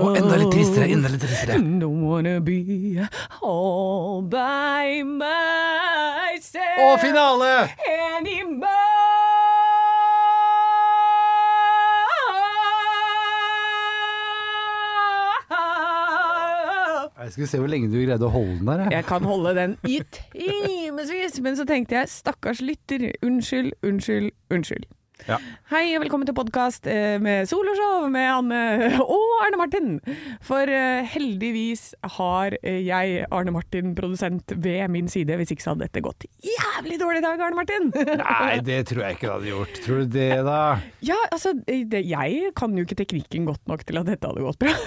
Og 0.05 0.19
enda 0.21 0.37
litt 0.43 0.53
tristere, 0.53 0.91
enda 0.93 1.09
litt 1.09 1.25
tristere. 1.25 1.57
Don't 1.81 2.05
wanna 2.05 2.35
be 2.45 2.61
all 3.41 4.21
by 4.29 5.01
myself 5.01 6.77
Og 6.91 7.01
finale! 7.01 7.55
anymore. 7.89 8.78
Jeg 17.29 17.35
skulle 17.35 17.49
se 17.51 17.59
hvor 17.61 17.69
lenge 17.69 17.91
du 17.93 17.99
greide 18.01 18.25
å 18.25 18.33
holde 18.33 18.55
den 18.57 18.69
der. 18.71 18.87
jeg. 18.95 19.05
Kan 19.05 19.27
holde 19.29 19.51
den 19.59 19.75
i 19.85 19.99
timevis, 20.17 21.35
men 21.45 21.59
så 21.59 21.67
tenkte 21.69 21.99
jeg 21.99 22.09
stakkars 22.09 22.63
lytter, 22.65 23.11
unnskyld, 23.21 23.75
unnskyld, 23.85 24.31
unnskyld. 24.55 24.87
Ja. 25.27 25.39
Hei 25.73 25.97
og 25.97 26.05
velkommen 26.05 26.29
til 26.29 26.37
podkast 26.37 26.87
med 27.23 27.49
soloshow 27.51 28.07
med 28.13 28.29
Anne 28.31 28.61
og 29.03 29.39
Arne 29.43 29.59
Martin. 29.61 29.89
For 30.45 30.71
eh, 30.71 31.07
heldigvis 31.11 31.91
har 32.17 32.55
eh, 32.63 32.81
jeg, 32.87 33.25
Arne 33.35 33.53
Martin, 33.55 33.95
produsent, 33.99 34.55
ved 34.57 34.87
min 34.93 35.09
side. 35.11 35.37
Hvis 35.41 35.53
ikke 35.55 35.65
så 35.65 35.75
hadde 35.75 35.87
dette 35.87 36.03
gått 36.05 36.27
jævlig 36.45 36.99
dårlig 37.01 37.23
i 37.23 37.27
dag, 37.27 37.43
Arne 37.49 37.59
Martin. 37.59 37.91
Nei, 38.23 38.61
det 38.65 38.81
tror 38.91 39.05
jeg 39.05 39.19
ikke 39.19 39.27
det 39.27 39.35
hadde 39.35 39.51
gjort. 39.51 39.81
Tror 39.85 40.03
du 40.03 40.13
det, 40.19 40.29
da? 40.47 40.61
Ja, 41.05 41.19
altså, 41.35 41.55
det, 41.67 42.03
jeg 42.07 42.53
kan 42.59 42.77
jo 42.79 42.87
ikke 42.87 42.99
teknikken 43.03 43.49
godt 43.49 43.65
nok 43.71 43.85
til 43.89 44.01
at 44.01 44.09
dette 44.11 44.31
hadde 44.31 44.47
gått 44.47 44.63
bra. 44.63 44.77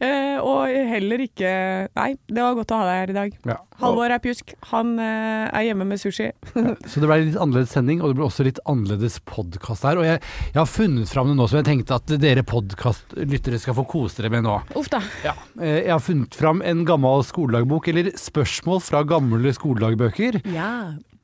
Eh, 0.00 0.36
og 0.40 0.70
heller 0.70 1.20
ikke 1.22 1.50
Nei, 1.96 2.08
det 2.30 2.42
var 2.42 2.54
godt 2.56 2.72
å 2.72 2.78
ha 2.80 2.86
deg 2.88 2.98
her 3.00 3.10
i 3.12 3.16
dag. 3.16 3.34
Ja. 3.48 3.56
Halvor 3.80 4.12
er 4.12 4.20
pjusk. 4.22 4.52
Han 4.70 4.92
eh, 5.00 5.46
er 5.48 5.64
hjemme 5.66 5.86
med 5.88 6.00
sushi. 6.00 6.28
Så 6.52 7.02
det 7.02 7.08
ble 7.08 7.18
litt 7.26 7.38
annerledes 7.40 7.72
sending, 7.74 8.00
og 8.00 8.12
det 8.12 8.18
ble 8.18 8.26
også 8.26 8.46
litt 8.46 8.49
annerledes 8.66 9.20
podkast 9.28 9.84
her. 9.86 10.00
Og 10.00 10.04
jeg, 10.08 10.18
jeg 10.50 10.58
har 10.58 10.66
funnet 10.66 11.08
fram 11.12 11.28
det 11.30 11.36
nå 11.38 11.46
som 11.46 11.60
jeg 11.60 11.68
tenkte 11.68 11.94
at 12.00 12.10
dere 12.20 12.42
podkastlyttere 12.42 13.60
skal 13.62 13.76
få 13.78 13.84
kose 13.88 14.18
dere 14.22 14.32
med 14.34 14.42
nå. 14.48 14.56
Uff 14.80 14.90
da. 14.90 15.00
Ja. 15.22 15.36
eh, 15.60 15.84
Jeg 15.86 15.92
har 15.94 16.02
funnet 16.02 16.34
fram 16.34 16.62
en 16.66 16.84
gammel 16.88 17.22
skoledagbok, 17.28 17.88
eller 17.92 18.10
spørsmål 18.18 18.80
fra 18.82 19.04
gamle 19.06 19.52
skoledagbøker, 19.54 20.40
Ja. 20.50 20.70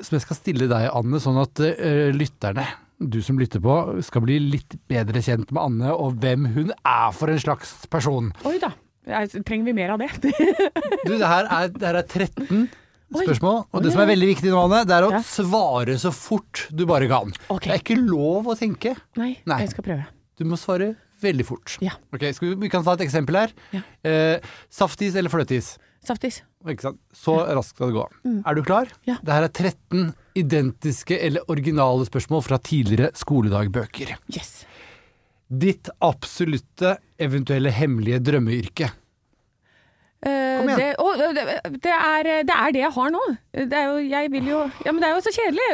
som 0.00 0.16
jeg 0.18 0.27
skal 0.28 0.36
stille 0.36 0.68
deg, 0.70 0.91
Anne, 0.94 1.18
sånn 1.20 1.41
at 1.42 1.58
uh, 1.64 2.10
lytterne, 2.14 2.66
du 3.00 3.18
som 3.24 3.38
lytter 3.40 3.61
på, 3.61 3.74
skal 4.05 4.22
bli 4.24 4.38
litt 4.40 4.77
bedre 4.88 5.20
kjent 5.24 5.50
med 5.52 5.62
Anne, 5.62 5.92
og 5.92 6.16
hvem 6.22 6.46
hun 6.55 6.70
er 6.84 7.11
for 7.16 7.28
en 7.33 7.40
slags 7.40 7.74
person. 7.92 8.30
Oi 8.48 8.58
da. 8.62 8.70
Trenger 9.06 9.64
vi 9.68 9.72
mer 9.77 9.92
av 9.94 10.00
det? 10.02 10.08
Du, 11.06 11.12
det 11.14 11.28
her 11.28 11.46
er, 11.46 11.68
det 11.70 11.84
her 11.86 12.00
er 12.00 12.06
13 12.08 12.48
Oi. 12.50 12.64
Spørsmål, 13.12 13.66
og 13.72 13.82
det 13.84 13.92
som 13.92 14.00
er 14.02 14.08
veldig 14.10 14.28
viktig 14.34 14.50
nå, 14.50 14.64
Anne, 14.66 14.84
det 14.88 14.94
er 14.96 15.06
å 15.06 15.10
Ja. 15.12 15.20
svare 15.22 15.94
så 15.98 16.10
fort 16.12 16.66
du 16.74 16.84
bare 16.86 17.06
kan. 17.08 17.32
Okay. 17.48 17.70
Det 17.70 17.74
er 17.76 17.82
ikke 17.84 18.02
lov 18.10 18.46
å 18.46 18.56
tenke. 18.58 18.96
Nei, 19.16 19.38
Nei. 19.46 19.60
jeg 19.62 19.70
skal 19.70 19.84
prøve. 19.84 20.06
Du 20.36 20.44
må 20.44 20.56
svare 20.58 20.96
veldig 21.22 21.46
fort. 21.46 21.78
Ja. 21.80 21.92
Okay, 22.12 22.32
vi, 22.40 22.54
vi 22.54 22.68
kan 22.68 22.82
ta 22.84 22.92
et 22.92 23.00
eksempel 23.06 23.34
her. 23.36 23.52
Ja. 23.72 23.80
Eh, 24.04 24.40
saftis 24.68 25.14
eller 25.16 25.30
fløteis? 25.30 25.78
Saftis. 26.04 26.42
Så 27.14 27.34
raskt 27.46 27.77
skal 27.77 27.92
det 27.92 27.94
gå. 27.94 28.04
Er 28.44 28.54
du 28.54 28.62
klar? 28.62 28.86
Mm. 28.86 29.06
Ja. 29.06 29.16
Det 29.22 29.32
her 29.32 29.42
er 29.46 29.48
13 29.54 30.14
identiske 30.36 31.16
eller 31.22 31.40
originale 31.48 32.04
spørsmål 32.06 32.42
fra 32.42 32.58
tidligere 32.58 33.12
skoledagbøker. 33.14 34.16
Yes. 34.34 34.64
Ditt 35.48 35.88
absolutte, 36.02 36.96
eventuelle 37.22 37.70
hemmelige 37.70 38.18
drømmeyrke. 38.27 38.90
Eh, 40.25 40.59
Kom 40.61 40.70
igjen. 40.72 40.78
Det, 40.81 40.86
å, 40.98 41.11
det, 41.20 41.42
det, 41.84 41.92
er, 41.92 42.28
det 42.48 42.55
er 42.56 42.72
det 42.72 42.81
jeg 42.81 42.92
har 42.97 43.11
nå. 43.12 43.25
Det 43.53 43.77
er 43.77 43.91
jo, 43.91 43.98
jeg 44.09 44.31
vil 44.33 44.48
jo 44.48 44.62
Ja, 44.86 44.92
men 44.95 45.03
det 45.03 45.11
er 45.11 45.19
jo 45.19 45.25
så 45.27 45.33
kjedelig. 45.36 45.67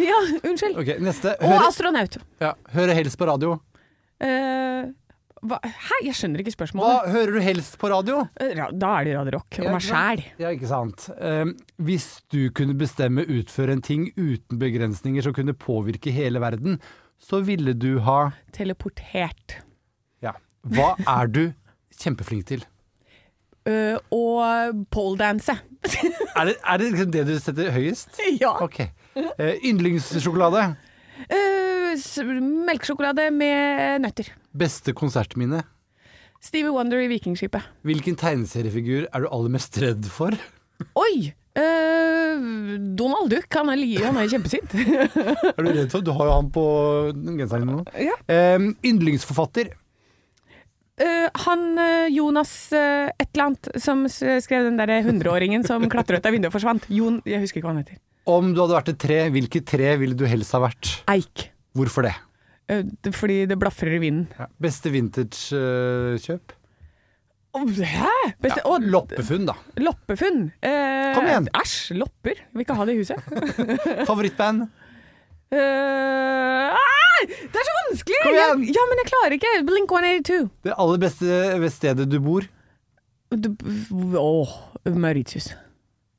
Ja, 0.00 0.20
unnskyld. 0.40 0.78
Okay, 0.80 0.96
neste. 1.04 1.34
Og 1.44 1.66
astronaut. 1.66 2.16
ja, 2.40 2.54
høre 2.72 2.96
helst 2.96 3.20
på 3.20 3.28
radio. 3.28 3.58
Uh, 4.20 4.88
hva? 5.40 5.56
Hæ, 5.64 6.00
jeg 6.04 6.16
skjønner 6.18 6.42
ikke 6.42 6.52
spørsmålet. 6.52 6.88
Hva 6.90 7.12
hører 7.14 7.36
du 7.36 7.40
helst 7.44 7.78
på 7.80 7.88
radio? 7.92 8.24
Da 8.36 8.90
er 8.98 9.06
det 9.08 9.14
Radio 9.16 9.36
Rock 9.38 9.60
og 9.60 9.64
Ja, 9.64 9.70
meg 9.72 9.84
sjæl. 9.86 10.24
Ja, 10.40 10.50
ikke 10.52 10.68
sant. 10.68 11.06
Um, 11.16 11.54
hvis 11.80 12.08
du 12.32 12.42
kunne 12.56 12.76
bestemme 12.80 13.24
utføre 13.24 13.76
en 13.76 13.84
ting 13.84 14.10
uten 14.18 14.60
begrensninger 14.60 15.24
som 15.24 15.36
kunne 15.36 15.56
påvirke 15.56 16.12
hele 16.12 16.42
verden, 16.44 16.76
så 17.20 17.40
ville 17.44 17.72
du 17.76 17.98
ha 18.04 18.30
Teleportert. 18.56 19.60
Ja. 20.24 20.34
Hva 20.68 20.92
er 21.08 21.32
du 21.32 21.42
kjempeflink 22.00 22.48
til? 22.52 22.64
Eh, 23.68 23.96
og 24.14 24.84
poledanse. 24.92 25.58
Er 26.40 26.46
det, 26.46 26.54
er 26.62 26.78
det 26.78 26.86
liksom 26.92 27.10
det 27.12 27.22
du 27.26 27.32
setter 27.42 27.70
høyest? 27.74 28.16
ja. 28.40 28.52
Ok. 28.62 28.78
Uh, 29.16 29.56
yndlingssjokolade. 29.66 30.62
Uh, 31.26 32.38
melkesjokolade 32.68 33.26
med 33.34 34.00
nøtter. 34.04 34.30
Beste 34.56 34.94
konsertminne. 34.96 35.64
Stevie 36.40 36.72
Wonder 36.72 37.02
i 37.02 37.08
Vikingskipet. 37.10 37.66
Hvilken 37.84 38.16
tegneseriefigur 38.16 39.08
er 39.10 39.24
du 39.24 39.28
aller 39.28 39.52
mest 39.52 39.76
redd 39.82 40.06
for? 40.08 40.36
Oi! 40.96 41.32
Uh, 41.58 42.78
Donald 42.96 43.28
Duck, 43.34 43.50
han 43.58 43.72
er, 43.74 43.82
han 44.06 44.16
er 44.22 44.30
kjempesint. 44.30 44.72
Er 45.56 45.58
du 45.58 45.72
redd 45.74 45.90
for? 45.92 46.04
Du 46.06 46.12
har 46.14 46.30
jo 46.30 46.36
han 46.38 46.48
på 46.54 46.64
genseren 47.12 47.66
din 47.66 47.80
nå. 47.80 47.84
Ja. 47.98 48.16
Uh, 48.30 48.70
yndlingsforfatter. 48.86 49.74
Eh, 51.00 51.28
han 51.46 51.78
eh, 51.80 52.12
Jonas 52.12 52.52
uh, 52.76 53.08
et 53.08 53.28
eller 53.32 53.46
annet 53.46 53.68
som 53.80 54.04
skrev 54.10 54.66
den 54.68 54.76
derre 54.80 55.00
hundreåringen 55.06 55.64
som 55.64 55.86
klatret 55.88 56.20
ut 56.20 56.28
av 56.28 56.34
vinduet 56.36 56.50
og 56.52 56.58
forsvant. 56.58 56.88
Jon, 56.92 57.20
jeg 57.28 57.40
husker 57.40 57.60
ikke 57.60 57.70
hva 57.70 57.74
han 57.76 57.84
heter. 57.84 58.00
Om 58.28 58.50
du 58.52 58.60
hadde 58.60 58.76
vært 58.76 58.90
et 58.92 59.00
tre, 59.00 59.20
hvilket 59.32 59.68
tre 59.70 59.94
ville 60.00 60.18
du 60.18 60.26
helst 60.28 60.52
ha 60.56 60.60
vært? 60.66 60.92
Eik. 61.10 61.46
Hvorfor 61.78 62.04
det? 62.04 62.14
Uh, 62.68 62.84
fordi 63.16 63.44
det 63.48 63.56
blafrer 63.60 63.96
i 63.96 64.02
vinden. 64.02 64.28
Ja. 64.36 64.50
Beste 64.60 64.92
vintage-kjøp? 64.92 66.56
Å, 67.50 67.64
Hæ? 67.66 68.10
Beste, 68.38 68.60
ja, 68.60 68.76
Loppefunn, 68.92 69.48
da. 69.48 69.56
Loppefunn. 69.80 70.44
Kom 71.16 71.24
igjen. 71.26 71.48
Æsj, 71.58 71.96
lopper. 71.98 72.44
Vil 72.54 72.62
ikke 72.62 72.76
ha 72.78 72.86
det 72.86 72.94
i 72.94 73.00
huset. 73.00 73.24
Favorittband? 74.10 74.68
Ah, 75.52 76.76
det 77.26 77.58
er 77.60 77.66
så 77.66 77.74
vanskelig! 77.80 78.18
Kom 78.22 78.34
igjen. 78.36 78.62
Jeg, 78.68 78.74
ja, 78.76 78.84
men 78.90 79.00
jeg 79.02 79.08
klarer 79.10 79.36
ikke. 79.36 79.52
Blink 79.68 79.90
182. 79.92 80.44
Det 80.66 80.74
aller 80.76 81.00
beste 81.02 81.70
stedet 81.74 82.06
du 82.12 82.18
bor? 82.24 82.46
Du- 83.30 83.56
Åh, 84.18 84.52
Mauritius. 84.90 85.50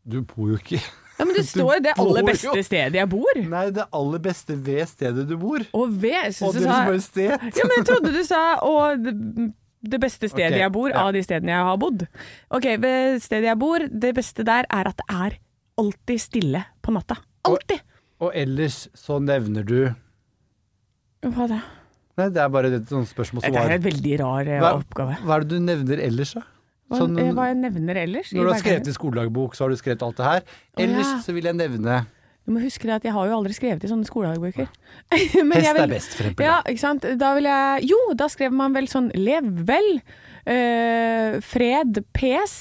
Du 0.07 0.21
bor 0.25 0.47
jo 0.49 0.57
ikke 0.57 0.79
Ja, 0.81 1.25
men 1.27 1.35
det 1.35 1.43
står 1.53 1.81
det 1.85 1.91
aller 2.01 2.23
beste 2.25 2.63
stedet 2.65 2.95
jeg 2.97 3.09
bor. 3.11 3.39
Nei, 3.51 3.65
det 3.75 3.85
aller 3.93 4.21
beste 4.23 4.55
ved 4.65 4.87
stedet 4.89 5.27
du 5.29 5.35
bor. 5.41 5.63
Og 5.77 5.91
ved 6.01 6.31
synes 6.33 6.47
Og 6.47 6.53
du 6.55 6.59
det 6.63 6.69
sa- 6.69 6.99
sted. 7.07 7.35
Ja, 7.59 7.65
men 7.67 7.75
jeg 7.77 7.85
trodde 7.91 8.13
du 8.15 8.23
sa 8.27 8.41
og 8.65 9.05
det 9.81 9.97
beste 10.01 10.27
stedet 10.29 10.51
okay, 10.53 10.61
jeg 10.61 10.71
bor, 10.75 10.89
ja. 10.93 11.07
av 11.07 11.13
de 11.15 11.21
stedene 11.25 11.53
jeg 11.55 11.65
har 11.65 11.77
bodd. 11.81 12.03
Ok, 12.53 12.67
ved 12.83 13.21
stedet 13.23 13.47
jeg 13.49 13.57
bor, 13.61 13.79
det 13.89 14.11
beste 14.17 14.43
der 14.45 14.67
er 14.69 14.89
at 14.91 14.99
det 15.01 15.07
er 15.09 15.37
alltid 15.81 16.21
stille 16.21 16.61
på 16.85 16.93
natta. 16.93 17.17
Alltid! 17.49 17.81
Og 18.21 18.31
ellers 18.37 18.83
så 18.97 19.17
nevner 19.23 19.65
du 19.65 19.77
Hva 21.25 21.47
da? 21.49 21.59
Nei, 22.19 22.27
det 22.33 22.41
er 22.43 22.49
bare 22.53 22.71
et 22.75 22.89
sånt 22.91 23.09
spørsmål 23.09 23.43
som 23.45 23.53
var 23.55 23.67
Det 23.67 23.71
er 23.71 23.77
en 23.79 23.85
veldig 23.85 24.15
rar 24.21 24.49
eh, 24.49 24.61
hva, 24.61 24.71
oppgave. 24.81 25.17
hva 25.25 25.37
er 25.37 25.45
det 25.45 25.57
du 25.57 25.63
nevner 25.65 26.01
ellers, 26.05 26.33
da? 26.37 26.43
Hva, 26.91 26.99
Sånn, 27.01 27.13
eh, 27.23 27.29
hva 27.33 27.45
jeg 27.49 27.59
nevner 27.61 28.01
ellers? 28.03 28.31
i 28.33 28.35
når 28.35 28.41
du 28.41 28.49
har 28.49 28.57
hverdagen? 28.57 28.65
skrevet 28.65 28.89
i 28.91 28.95
skoledagbok, 28.97 29.55
så 29.55 29.63
har 29.65 29.71
du 29.73 29.79
skrevet 29.79 30.03
alt 30.05 30.17
det 30.19 30.25
her. 30.27 30.41
Å, 30.43 30.81
Ellers 30.85 31.07
ja. 31.07 31.19
så 31.23 31.35
vil 31.37 31.47
jeg 31.47 31.57
nevne 31.57 32.01
Du 32.45 32.51
må 32.51 32.63
huske 32.65 32.89
det 32.89 32.97
at 32.97 33.05
jeg 33.07 33.15
har 33.15 33.29
jo 33.29 33.37
aldri 33.37 33.55
skrevet 33.55 33.85
i 33.87 33.91
sånne 33.91 34.09
skoledagbøker. 34.09 34.67
Hest 35.13 35.37
er 35.85 35.87
best, 35.93 36.17
for 36.17 36.27
eksempel. 36.27 36.45
Ja, 36.49 36.57
ikke 36.67 36.83
sant. 36.83 37.07
Da 37.21 37.31
vil 37.37 37.47
jeg 37.47 37.87
Jo, 37.93 37.99
da 38.19 38.27
skrev 38.33 38.51
man 38.59 38.75
vel 38.75 38.89
sånn 38.91 39.07
Lev 39.15 39.47
vel, 39.69 39.89
eh, 40.49 41.39
fred, 41.45 42.03
pes 42.17 42.57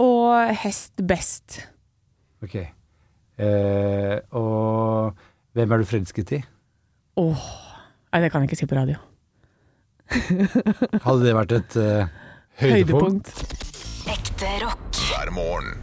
og 0.00 0.54
hest 0.64 1.04
best. 1.04 1.60
Ok. 2.42 2.62
Eh, 3.38 4.18
og 4.38 5.14
hvem 5.54 5.72
er 5.72 5.82
du 5.82 5.88
forelsket 5.88 6.32
i? 6.36 6.40
Åh, 7.18 7.44
nei, 8.12 8.20
det 8.22 8.30
kan 8.30 8.42
jeg 8.42 8.50
ikke 8.50 8.60
si 8.62 8.68
på 8.70 8.78
radio. 8.78 9.00
Hadde 11.04 11.20
det 11.24 11.34
vært 11.34 11.54
et 11.56 11.76
uh, 11.80 12.06
høydepunkt? 12.60 13.30
Ekte 14.10 14.50
rock. 14.62 15.00
hver 15.08 15.30
morgen. 15.34 15.78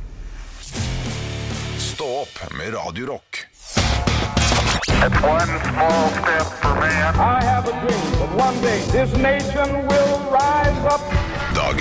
Stå 1.82 2.08
opp 2.22 2.38
med 2.58 2.76
Radio 2.76 3.14
Rock. 3.14 3.46
One 5.02 5.54
small 5.66 6.10
step 6.22 6.48
for 6.62 6.76
man. 6.80 7.16
I 7.16 7.44
have 7.44 7.68
a 7.68 7.74
dream 7.82 8.12
that 8.20 8.32
one 8.38 8.62
day 8.62 8.80
this 8.92 9.12
nation 9.18 9.88
will. 9.88 10.11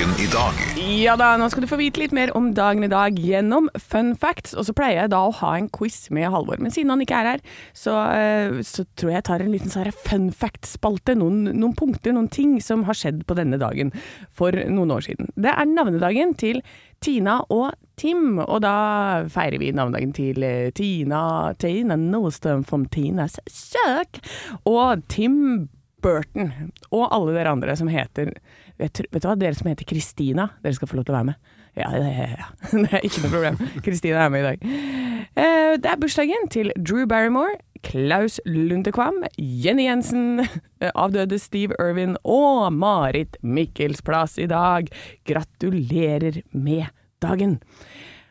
Dagen 0.00 0.16
i 0.16 0.26
dag. 0.32 0.60
Ja 0.80 1.12
da, 1.20 1.34
nå 1.36 1.44
skal 1.52 1.66
du 1.66 1.68
få 1.68 1.76
vite 1.76 2.00
litt 2.00 2.12
mer 2.16 2.30
om 2.32 2.46
dagen 2.56 2.86
i 2.86 2.88
dag 2.88 3.18
gjennom 3.20 3.66
fun 3.76 4.14
facts. 4.16 4.54
Og 4.56 4.64
så 4.64 4.72
pleier 4.72 5.02
jeg 5.02 5.10
da 5.12 5.18
å 5.26 5.34
ha 5.42 5.50
en 5.58 5.66
quiz 5.68 6.06
med 6.08 6.30
Halvor, 6.32 6.56
men 6.56 6.72
siden 6.72 6.94
han 6.94 7.02
ikke 7.04 7.18
er 7.18 7.26
her, 7.28 7.42
så, 7.76 7.98
eh, 8.14 8.62
så 8.64 8.86
tror 8.96 9.10
jeg 9.10 9.18
jeg 9.18 9.26
tar 9.28 9.44
en 9.44 9.50
liten 9.52 9.68
sånn 9.68 9.90
fun 9.92 10.30
fact-spalte. 10.32 11.18
Noen, 11.20 11.50
noen 11.52 11.74
punkter, 11.76 12.14
noen 12.16 12.30
ting 12.32 12.54
som 12.64 12.86
har 12.88 12.96
skjedd 12.96 13.26
på 13.28 13.36
denne 13.36 13.58
dagen 13.60 13.92
for 14.32 14.56
noen 14.56 14.94
år 14.94 15.04
siden. 15.04 15.28
Det 15.36 15.52
er 15.52 15.68
navnedagen 15.68 16.32
til 16.40 16.62
Tina 17.04 17.42
og 17.52 17.76
Tim, 18.00 18.40
og 18.40 18.62
da 18.64 19.26
feirer 19.28 19.60
vi 19.60 19.68
navnedagen 19.76 20.16
til 20.16 20.48
eh, 20.48 20.70
Tina 20.72 21.52
Tina 21.60 22.00
Nordstrøm 22.00 22.64
from 22.64 22.88
Tinas 22.88 23.36
kjøk 23.44 24.24
og 24.64 25.04
Tim 25.12 25.68
Burton 26.00 26.72
og 26.88 27.10
alle 27.12 27.36
dere 27.36 27.52
andre 27.52 27.76
som 27.76 27.92
heter 27.92 28.32
vet, 28.80 29.00
vet 29.12 29.22
du 29.22 29.28
hva, 29.28 29.36
dere 29.38 29.54
som 29.58 29.68
heter 29.70 29.86
Kristina, 29.88 30.48
dere 30.64 30.76
skal 30.76 30.90
få 30.90 30.98
lov 30.98 31.06
til 31.08 31.14
å 31.14 31.18
være 31.20 31.30
med. 31.30 31.56
Ja, 31.78 31.90
ja, 31.94 32.28
ja. 32.34 32.46
Det 32.82 32.90
er 32.98 33.04
ikke 33.06 33.22
noe 33.24 33.32
problem. 33.36 33.58
Kristina 33.86 34.24
er 34.24 34.32
med 34.34 34.42
i 34.42 34.48
dag. 34.48 34.64
Eh, 35.38 35.74
Det 35.80 35.86
er 35.86 36.00
bursdagen 36.02 36.48
til 36.50 36.72
Drew 36.76 37.04
Barrymore, 37.06 37.54
Klaus 37.86 38.40
Lundekvam, 38.44 39.22
Jenny 39.38 39.86
Jensen, 39.86 40.42
avdøde 41.04 41.38
Steve 41.40 41.76
Irwin 41.80 42.16
og 42.24 42.72
Marit 42.74 43.38
Mikkelsplass 43.46 44.34
i 44.42 44.48
dag. 44.50 44.90
Gratulerer 45.28 46.42
med 46.52 46.90
dagen. 47.22 47.60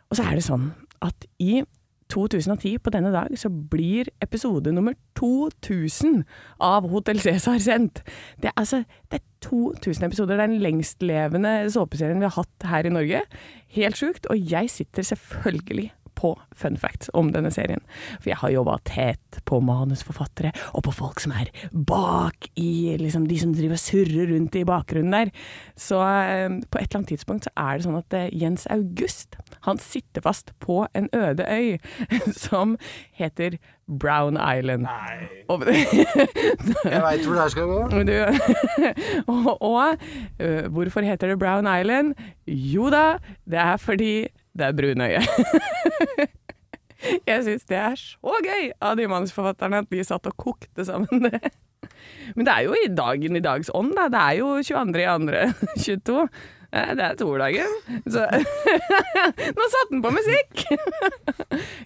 Og 0.10 0.18
så 0.20 0.26
er 0.28 0.38
det 0.38 0.46
sånn 0.46 0.72
at 1.06 1.26
i 1.40 1.62
2010 2.10 2.80
på 2.84 2.94
denne 2.94 3.12
dag 3.14 3.34
så 3.38 3.52
blir 3.72 4.10
episode 4.24 4.74
nummer 4.74 4.96
2000 5.20 6.24
av 6.66 6.88
Hotell 6.90 7.22
Cæsar 7.22 7.60
sendt. 7.62 8.02
Det 8.42 8.50
er 8.50 8.58
altså 8.58 8.84
det 9.12 9.20
er 9.20 9.26
2000 9.46 10.08
episoder. 10.08 10.36
Det 10.36 10.44
er 10.44 10.48
den 10.48 10.64
lengstlevende 10.64 11.54
såpeserien 11.72 12.20
vi 12.20 12.28
har 12.28 12.38
hatt 12.42 12.70
her 12.72 12.90
i 12.90 12.94
Norge. 12.94 13.22
Helt 13.78 13.98
sjukt. 13.98 14.26
Og 14.34 14.52
jeg 14.52 14.70
sitter 14.74 15.06
selvfølgelig 15.06 15.92
på 16.20 16.34
fun 16.56 16.78
facts 16.80 17.12
om 17.18 17.32
denne 17.34 17.52
serien. 17.54 17.82
For 18.20 18.32
jeg 18.34 18.40
har 18.42 18.54
jobba 18.54 18.78
tett 18.88 19.40
på 19.48 19.62
manusforfattere, 19.64 20.52
og 20.76 20.84
på 20.88 20.96
folk 20.96 21.24
som 21.24 21.36
er 21.40 21.52
bak 21.72 22.50
i 22.60 22.98
liksom 23.00 23.28
De 23.30 23.38
som 23.40 23.52
driver 23.54 23.78
og 23.78 23.82
surrer 23.84 24.32
rundt 24.34 24.56
i 24.58 24.66
bakgrunnen 24.68 25.14
der. 25.16 25.34
Så 25.80 26.00
eh, 26.02 26.50
på 26.50 26.80
et 26.80 26.88
eller 26.88 27.02
annet 27.02 27.14
tidspunkt 27.14 27.48
så 27.48 27.54
er 27.56 27.78
det 27.78 27.86
sånn 27.86 28.00
at 28.00 28.16
eh, 28.18 28.32
Jens 28.36 28.66
August 28.74 29.38
han 29.68 29.80
sitter 29.82 30.24
fast 30.24 30.54
på 30.64 30.86
en 30.96 31.10
øde 31.16 31.46
øy 31.46 31.78
som 32.48 32.78
heter 33.18 33.60
Brown 33.90 34.38
Island. 34.38 34.88
Og, 35.50 35.64
Jeg 36.94 37.02
veit 37.04 37.26
hvor 37.26 37.34
det 37.34 37.42
her 37.42 37.54
skal 37.54 37.64
gå. 37.64 37.80
du, 38.10 38.14
og, 39.34 39.62
og 39.62 39.98
øh, 40.40 40.72
hvorfor 40.74 41.02
heter 41.02 41.28
det 41.28 41.40
Brown 41.40 41.68
Island? 41.80 42.16
Jo 42.48 42.90
da, 42.90 43.18
det 43.50 43.60
er 43.60 43.78
fordi 43.78 44.28
det 44.60 44.66
er 44.70 44.76
brunøye. 44.78 45.22
Jeg 47.30 47.44
syns 47.46 47.64
det 47.70 47.78
er 47.80 47.94
så 47.96 48.34
gøy 48.44 48.72
av 48.84 48.98
de 49.00 49.06
manusforfatterne 49.08 49.78
at 49.86 49.90
de 49.94 50.02
satt 50.04 50.26
og 50.28 50.36
kokte 50.40 50.84
sammen 50.88 51.24
det. 51.30 51.40
Men 52.36 52.44
det 52.48 52.52
er 52.54 52.62
jo 52.68 52.74
i 52.76 52.90
dagen 52.92 53.36
i 53.40 53.44
dags 53.44 53.70
ånd, 53.76 53.94
da. 53.96 54.08
Det 54.12 54.20
er 54.20 54.34
jo 54.42 54.48
22. 54.68 55.00
i 55.00 55.06
andre 55.08 55.40
22. 55.86 56.26
Eh, 56.70 56.92
Det 57.00 57.06
er 57.08 57.16
torsdagen. 57.18 57.72
Så 58.14 58.22
Nå 59.58 59.64
satte 59.74 59.90
den 59.96 60.04
på 60.06 60.12
musikk! 60.14 60.54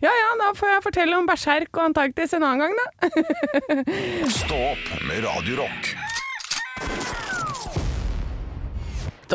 Ja 0.03 0.11
ja, 0.11 0.29
da 0.41 0.47
får 0.57 0.67
jeg 0.73 0.83
fortelle 0.89 1.15
om 1.21 1.29
Berserk 1.29 1.69
og 1.77 1.85
Antarktis 1.91 2.33
en 2.35 2.43
annen 2.49 2.65
gang, 2.65 2.73
da. 2.81 2.87
Stå 4.33 4.57
opp 4.73 4.85
med 5.07 5.17
Radio 5.29 5.53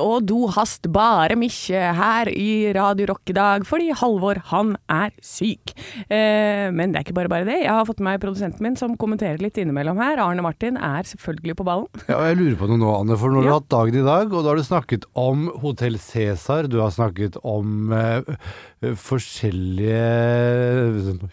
Og 0.03 0.25
du 0.29 0.47
hast 0.55 0.87
bare 0.95 1.37
mykje 1.39 1.81
her 1.99 2.31
i 2.33 2.73
Radio 2.77 3.09
Rock 3.13 3.33
i 3.33 3.37
dag, 3.37 3.65
fordi 3.69 3.91
Halvor, 3.97 4.41
han 4.51 4.75
er 4.93 5.13
syk. 5.25 5.75
Eh, 6.09 6.69
men 6.75 6.93
det 6.93 7.01
er 7.01 7.07
ikke 7.07 7.17
bare 7.19 7.33
bare 7.33 7.49
det. 7.49 7.59
Jeg 7.65 7.73
har 7.75 7.87
fått 7.89 8.03
med 8.03 8.09
meg 8.15 8.23
produsenten 8.23 8.65
min 8.65 8.79
som 8.79 8.97
kommenterer 9.01 9.43
litt 9.43 9.59
innimellom 9.61 9.99
her. 10.01 10.23
Arne 10.23 10.45
Martin 10.45 10.79
er 10.81 11.09
selvfølgelig 11.09 11.59
på 11.59 11.67
ballen. 11.69 11.89
Ja, 12.09 12.21
jeg 12.31 12.39
lurer 12.41 12.57
på 12.61 12.71
noe 12.71 12.81
nå, 12.81 12.93
Anne, 13.03 13.19
for 13.21 13.33
nå 13.33 13.43
har 13.43 13.49
du 13.49 13.55
hatt 13.57 13.71
dagen 13.75 14.01
i 14.01 14.07
dag, 14.07 14.33
og 14.33 14.45
da 14.45 14.53
har 14.53 14.61
du 14.61 14.67
snakket 14.67 15.09
om 15.19 15.49
Hotell 15.63 15.99
Cæsar, 16.03 16.71
du 16.71 16.79
har 16.83 16.95
snakket 16.95 17.39
om 17.43 17.93
eh, 17.93 18.33
forskjellige 18.79 20.03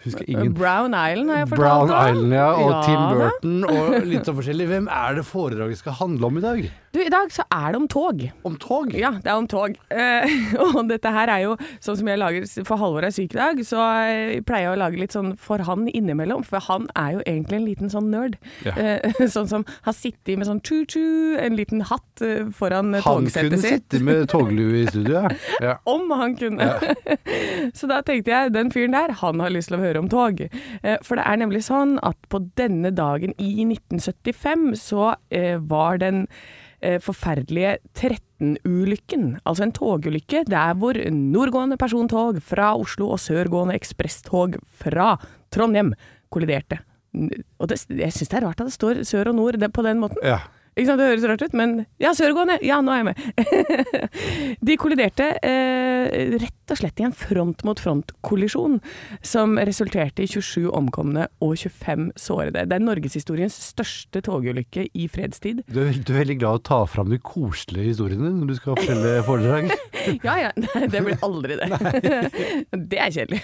Husker 0.04 0.24
ingen 0.26 0.54
Brown 0.54 0.90
Island 0.90 1.30
har 1.30 1.38
jeg 1.44 1.48
fortalt 1.52 1.90
Brown. 1.90 2.16
Island, 2.16 2.32
ja, 2.34 2.48
og 2.50 2.70
Ja 2.70 2.80
Tim. 2.82 3.04
Burton, 3.18 3.64
og 3.70 4.08
litt 4.10 4.26
sånn 4.26 4.38
forskjellig. 4.40 4.66
Hvem 4.72 4.88
er 4.90 5.20
det 5.20 5.24
foredraget 5.28 5.78
skal 5.78 5.96
handle 6.00 6.26
om 6.26 6.40
i 6.40 6.42
dag? 6.42 6.66
Du, 6.96 7.00
i 7.04 7.12
dag 7.12 7.28
så 7.30 7.44
er 7.52 7.74
det 7.74 7.78
om 7.78 7.86
tog. 7.92 8.22
Om 8.48 8.54
tog? 8.56 8.94
Ja, 8.96 9.10
det 9.22 9.30
er 9.30 9.36
om 9.38 9.46
tog. 9.50 9.76
Eh, 9.92 10.34
og 10.64 10.88
dette 10.88 11.12
her 11.12 11.30
er 11.34 11.44
jo 11.44 11.56
sånn 11.84 11.98
som 12.00 12.08
jeg 12.08 12.18
lager 12.18 12.46
For 12.66 12.80
Halvor 12.80 13.04
er 13.06 13.14
syk 13.14 13.36
i 13.36 13.40
dag, 13.40 13.60
så 13.68 13.82
jeg 14.08 14.42
pleier 14.48 14.70
jeg 14.70 14.74
å 14.74 14.80
lage 14.80 15.00
litt 15.02 15.14
sånn 15.14 15.34
for 15.38 15.62
han 15.68 15.86
innimellom. 15.92 16.42
For 16.46 16.62
han 16.66 16.88
er 16.98 17.18
jo 17.18 17.24
egentlig 17.26 17.60
en 17.60 17.68
liten 17.68 17.92
sånn 17.92 18.08
nerd. 18.14 18.38
Ja. 18.66 18.74
Eh, 18.74 19.22
sånn 19.36 19.50
som 19.50 19.66
har 19.86 19.96
sittet 19.96 20.34
med 20.40 20.48
sånn 20.48 20.62
tu-tu, 20.64 21.36
en 21.38 21.58
liten 21.58 21.84
hatt 21.86 22.24
foran 22.56 22.96
togsettet 22.96 23.04
sitt. 23.04 23.36
Han 23.36 23.50
kunne 23.50 23.62
sitte 23.62 24.02
med 24.08 24.26
toglue 24.32 24.82
i 24.82 24.86
studio, 24.88 25.20
ja. 25.20 25.34
ja. 25.68 25.76
Om 25.86 26.10
han 26.16 26.34
kunne. 26.40 26.70
Så 27.76 27.88
da 27.90 28.00
tenkte 28.06 28.32
jeg, 28.32 28.52
den 28.54 28.70
fyren 28.74 28.94
der, 28.96 29.12
han 29.22 29.40
har 29.42 29.52
lyst 29.54 29.70
til 29.72 29.78
å 29.78 29.82
høre 29.82 30.02
om 30.02 30.08
tog. 30.12 30.40
Eh, 30.46 30.96
For 31.06 31.18
det 31.18 31.26
er 31.26 31.40
nemlig 31.42 31.64
sånn 31.66 31.96
at 32.06 32.18
på 32.32 32.40
denne 32.58 32.92
dagen 32.96 33.34
i 33.42 33.50
1975 33.66 34.70
så 34.80 35.12
eh, 35.34 35.56
var 35.60 36.00
den 36.02 36.24
eh, 36.80 36.98
forferdelige 37.02 37.76
13-ulykken, 37.96 39.38
altså 39.44 39.66
en 39.66 39.74
togulykke 39.76 40.44
der 40.48 40.74
hvor 40.80 40.98
nordgående 41.12 41.78
persontog 41.80 42.40
fra 42.44 42.72
Oslo 42.76 43.12
og 43.14 43.22
sørgående 43.22 43.76
ekspresstog 43.78 44.58
fra 44.82 45.14
Trondheim 45.54 45.94
kolliderte. 46.32 46.82
Og 47.16 47.70
det, 47.70 47.78
jeg 47.88 48.12
syns 48.12 48.28
det 48.28 48.36
er 48.40 48.44
rart 48.44 48.60
at 48.60 48.68
det 48.68 48.76
står 48.76 49.00
sør 49.08 49.30
og 49.32 49.38
nord 49.38 49.56
det, 49.62 49.72
på 49.72 49.84
den 49.86 50.02
måten. 50.02 50.20
ja. 50.24 50.42
Ikke 50.76 50.90
sant, 50.90 51.00
Det 51.00 51.06
høres 51.08 51.22
rart 51.24 51.40
ut, 51.46 51.54
men 51.56 51.70
ja, 52.04 52.10
sørgående. 52.12 52.58
Ja, 52.60 52.82
nå 52.84 52.92
er 52.92 52.98
jeg 52.98 53.06
med. 53.06 53.20
De 54.68 54.74
kolliderte 54.76 55.30
eh, 55.40 55.85
rett 56.42 56.72
og 56.72 56.80
slett 56.80 57.00
i 57.00 57.06
en 57.06 57.14
front-mot-front-kollisjon, 57.14 58.80
som 59.22 59.56
resulterte 59.58 60.24
i 60.24 60.28
27 60.30 60.66
omkomne 60.74 61.28
og 61.44 61.54
25 61.58 62.08
sårede. 62.18 62.64
Det 62.66 62.76
er 62.78 62.82
norgeshistoriens 62.84 63.56
største 63.68 64.22
togulykke 64.26 64.88
i 64.94 65.06
fredstid. 65.12 65.62
Du, 65.70 65.80
er, 65.84 65.96
du 65.96 66.12
er 66.14 66.22
veldig 66.24 66.38
glad 66.40 66.60
å 66.60 66.64
ta 66.66 66.80
fram 66.90 67.12
de 67.12 67.20
koselige 67.22 67.92
historiene 67.92 68.32
når 68.34 68.50
du 68.52 68.56
skal 68.58 68.78
fortelle 68.78 69.14
foredrag. 69.28 69.70
Ja 70.22 70.36
ja, 70.38 70.50
det 70.56 71.02
blir 71.02 71.18
aldri 71.26 71.56
det. 71.58 71.70
Det 72.86 72.98
er 73.00 73.10
kjedelig. 73.12 73.40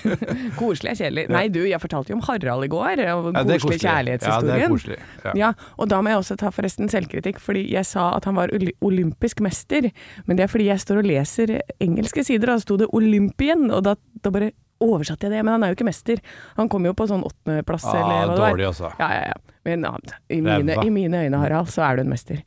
Koselig 0.58 0.92
er 0.92 0.98
kjedelig. 0.98 1.24
Nei 1.32 1.46
du, 1.52 1.60
jeg 1.66 1.80
fortalte 1.82 2.12
jo 2.12 2.18
om 2.18 2.24
Harald 2.26 2.66
i 2.66 2.70
går, 2.70 3.02
og 3.14 3.30
den 3.32 3.52
Ja, 3.52 3.58
koselig. 3.62 3.80
Ja, 3.82 4.36
det 4.44 4.56
er 4.58 4.68
koselig. 4.70 4.98
Ja. 5.24 5.32
Ja, 5.42 5.50
og 5.80 5.88
da 5.90 6.00
må 6.02 6.12
jeg 6.12 6.20
også 6.20 6.36
ta 6.40 6.50
forresten 6.54 6.90
selvkritikk, 6.92 7.40
fordi 7.42 7.64
jeg 7.72 7.86
sa 7.88 8.10
at 8.16 8.26
han 8.28 8.36
var 8.38 8.52
olympisk 8.84 9.40
mester, 9.44 9.88
men 10.26 10.38
det 10.38 10.46
er 10.46 10.52
fordi 10.52 10.68
jeg 10.68 10.82
står 10.82 11.00
og 11.02 11.08
leser 11.08 11.54
engelske 11.82 12.24
sider, 12.26 12.51
og 12.51 12.51
da 12.52 12.58
sto 12.62 12.76
det 12.80 12.88
Olympien, 12.94 13.66
og 13.72 13.82
da, 13.86 13.96
da 14.24 14.32
bare 14.34 14.52
oversatte 14.82 15.28
jeg 15.28 15.36
det, 15.36 15.42
men 15.46 15.54
han 15.54 15.62
er 15.64 15.70
jo 15.72 15.76
ikke 15.78 15.86
mester. 15.86 16.18
Han 16.56 16.68
kom 16.72 16.86
jo 16.88 16.94
på 16.98 17.06
sånn 17.10 17.22
åttendeplass, 17.26 17.84
Ah, 17.86 17.98
eller 18.00 18.12
hva 18.12 18.22
det 18.22 18.40
var. 18.42 18.52
dårlig, 18.56 18.66
altså. 18.72 18.90
Ja, 18.98 19.08
ja, 19.14 19.24
ja. 19.30 19.56
Men 19.68 19.84
ja, 19.86 19.92
i, 20.34 20.40
mine, 20.42 20.74
i 20.82 20.90
mine 20.90 21.20
øyne, 21.26 21.38
Harald, 21.38 21.70
så 21.70 21.84
er 21.86 22.00
du 22.00 22.02
en 22.02 22.10
mester. 22.10 22.40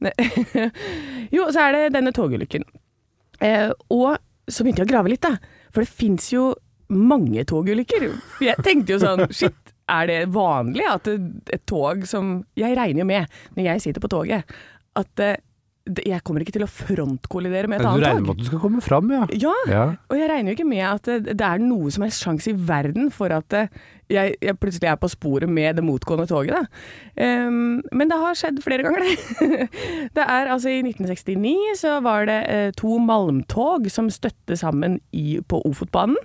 jo, 1.34 1.46
så 1.52 1.64
er 1.66 1.74
det 1.76 1.82
denne 1.96 2.12
togulykken. 2.14 2.64
Eh, 3.42 3.70
og 3.92 4.16
så 4.50 4.64
begynte 4.64 4.84
jeg 4.84 4.88
å 4.90 4.92
grave 4.94 5.12
litt, 5.12 5.24
da. 5.26 5.36
For 5.74 5.84
det 5.84 5.90
fins 5.92 6.30
jo 6.32 6.52
mange 6.90 7.44
togulykker. 7.46 8.08
Jeg 8.42 8.62
tenkte 8.66 8.96
jo 8.96 9.02
sånn, 9.02 9.26
shit, 9.36 9.74
er 9.90 10.06
det 10.10 10.18
vanlig 10.34 10.86
at 10.86 11.08
et 11.10 11.64
tog 11.66 12.04
som 12.06 12.36
Jeg 12.58 12.76
regner 12.78 13.02
jo 13.02 13.08
med, 13.10 13.38
når 13.56 13.66
jeg 13.72 13.84
sitter 13.88 14.04
på 14.04 14.10
toget, 14.12 14.58
at 14.98 15.22
eh, 15.26 15.38
jeg 15.98 16.22
kommer 16.22 16.40
ikke 16.44 16.52
til 16.54 16.62
å 16.62 16.70
frontkollidere 16.70 17.68
med 17.68 17.80
et 17.80 17.86
annet 17.86 17.98
tog. 17.98 18.02
du 18.02 18.06
regner 18.06 18.20
med 18.26 18.30
at 18.30 18.42
du 18.42 18.44
skal 18.44 18.62
komme 18.62 18.80
fram, 18.84 19.10
ja? 19.10 19.26
Ja, 19.32 19.54
Ja. 19.68 19.84
og 20.10 20.16
jeg 20.16 20.30
regner 20.30 20.52
jo 20.52 20.56
ikke 20.58 20.68
med 20.68 20.84
at 20.86 21.02
det, 21.10 21.36
det 21.36 21.46
er 21.46 21.58
noe 21.58 21.90
som 21.90 22.02
helst 22.06 22.22
sjanse 22.24 22.50
i 22.52 22.56
verden 22.56 23.10
for 23.10 23.28
at 23.34 23.52
eh, 23.52 23.68
jeg, 24.10 24.34
jeg 24.42 24.58
plutselig 24.60 24.90
er 24.90 24.98
på 25.00 25.10
sporet 25.12 25.50
med 25.50 25.78
det 25.78 25.84
motgående 25.86 26.26
toget. 26.30 26.56
Da. 26.56 27.46
Um, 27.46 27.80
men 27.92 28.10
det 28.10 28.18
har 28.20 28.38
skjedd 28.38 28.60
flere 28.64 28.86
ganger, 28.86 29.06
det. 29.06 29.68
det 30.16 30.26
er 30.26 30.50
altså 30.50 30.72
I 30.72 30.82
1969 30.82 31.78
så 31.82 32.00
var 32.04 32.28
det 32.30 32.40
uh, 32.48 32.72
to 32.78 32.98
malmtog 33.02 33.88
som 33.92 34.10
støtte 34.12 34.58
sammen 34.58 35.00
i, 35.12 35.40
på 35.48 35.62
Ofotbanen. 35.68 36.18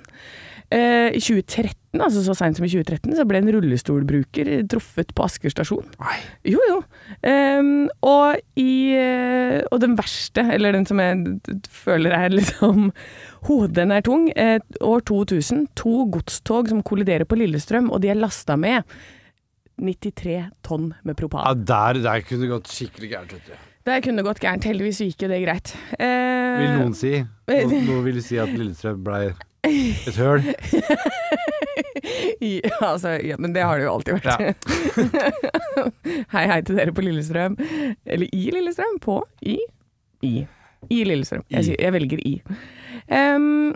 Eh, 0.74 1.14
I 1.14 1.22
2013, 1.22 2.02
altså 2.02 2.24
så 2.26 2.34
seint 2.34 2.58
som 2.58 2.66
i 2.66 2.72
2013, 2.72 3.14
så 3.16 3.26
ble 3.30 3.38
en 3.38 3.52
rullestolbruker 3.54 4.50
truffet 4.72 5.14
på 5.14 5.26
Asker 5.28 5.54
stasjon. 5.54 5.86
Nei. 6.02 6.18
Jo, 6.56 6.62
jo. 6.72 6.80
Um, 7.22 7.86
og, 8.02 8.42
i, 8.58 8.96
eh, 8.98 9.62
og 9.70 9.84
den 9.84 9.94
verste, 10.00 10.48
eller 10.56 10.74
den 10.74 10.88
som 10.90 11.02
jeg 11.04 11.38
føler 11.70 12.18
er 12.18 12.34
liksom 12.34 12.90
Ho, 13.46 13.60
den 13.70 13.92
er 13.94 14.02
tung. 14.06 14.30
Eh, 14.36 14.58
år 14.82 15.04
2000. 15.06 15.68
To 15.78 16.06
godstog 16.14 16.72
som 16.72 16.82
kolliderer 16.86 17.28
på 17.30 17.38
Lillestrøm, 17.38 17.92
og 17.94 18.02
de 18.02 18.10
er 18.14 18.18
lasta 18.18 18.56
med 18.58 18.84
93 19.82 20.50
tonn 20.66 20.94
med 21.06 21.18
propan. 21.20 21.46
Ja, 21.46 21.54
der, 21.54 22.02
der 22.06 22.26
kunne 22.26 22.46
det 22.48 22.54
gått 22.56 22.72
skikkelig 22.74 23.12
gærent, 23.12 23.34
vet 23.36 23.50
du. 23.52 23.58
Der 23.86 24.02
kunne 24.02 24.18
det 24.24 24.26
gått 24.26 24.42
gærent. 24.42 24.66
Heldigvis 24.66 25.04
gikk 25.06 25.28
jo 25.28 25.30
det 25.30 25.42
greit. 25.44 25.76
Eh, 26.00 26.56
Vil 26.62 26.72
noen 26.80 26.96
si. 26.98 27.20
Nå, 27.22 27.60
noen 27.86 28.02
vil 28.08 28.18
du 28.18 28.24
si 28.26 28.40
at 28.42 28.50
Lillestrøm 28.56 29.04
blei 29.06 29.28
et 29.66 30.18
høl. 30.22 30.42
Ja, 32.46 32.70
altså, 32.92 33.16
ja, 33.24 33.36
men 33.42 33.54
det 33.56 33.64
har 33.66 33.80
det 33.80 33.86
jo 33.88 33.94
alltid 33.96 34.20
vært. 34.20 34.68
hei, 36.36 36.44
hei 36.52 36.58
til 36.68 36.78
dere 36.78 36.94
på 36.96 37.02
Lillestrøm. 37.04 37.56
Eller 38.06 38.30
i 38.30 38.44
Lillestrøm. 38.54 39.00
På 39.02 39.16
i 39.42 39.56
i. 40.26 40.34
I 40.92 41.00
Lillestrøm. 41.08 41.46
I. 41.50 41.56
Jeg, 41.58 41.78
jeg 41.82 41.94
velger 41.96 42.22
i. 42.28 42.34
Em, 43.12 43.74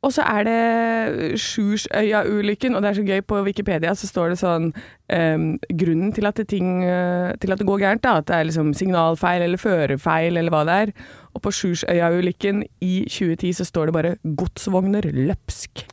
og 0.00 0.14
så 0.16 0.24
er 0.24 0.46
det 0.48 1.40
Sjursøya-ulykken, 1.40 2.74
og 2.74 2.82
det 2.82 2.88
er 2.88 2.96
så 2.96 3.02
gøy 3.04 3.20
på 3.20 3.42
Wikipedia, 3.44 3.92
så 3.94 4.08
står 4.08 4.32
det 4.32 4.38
sånn 4.40 4.70
um, 4.72 5.44
Grunnen 5.82 6.14
til 6.16 6.28
at, 6.28 6.40
det 6.40 6.48
ting, 6.54 6.80
eh, 6.88 7.34
til 7.42 7.52
at 7.52 7.60
det 7.60 7.68
går 7.68 7.82
gærent, 7.82 8.04
da, 8.06 8.16
at 8.22 8.28
det 8.30 8.38
er 8.38 8.48
liksom 8.48 8.72
signalfeil 8.76 9.44
eller 9.44 9.60
førerfeil 9.60 10.40
eller 10.40 10.54
hva 10.54 10.62
det 10.64 10.78
er. 10.86 10.94
Og 11.36 11.44
på 11.44 11.52
Sjursøya-ulykken 11.52 12.64
i 12.80 12.94
2010 13.12 13.52
så 13.60 13.68
står 13.68 13.90
det 13.90 13.96
bare 13.98 14.16
'godsvogner 14.24 15.10
løpsk'. 15.12 15.84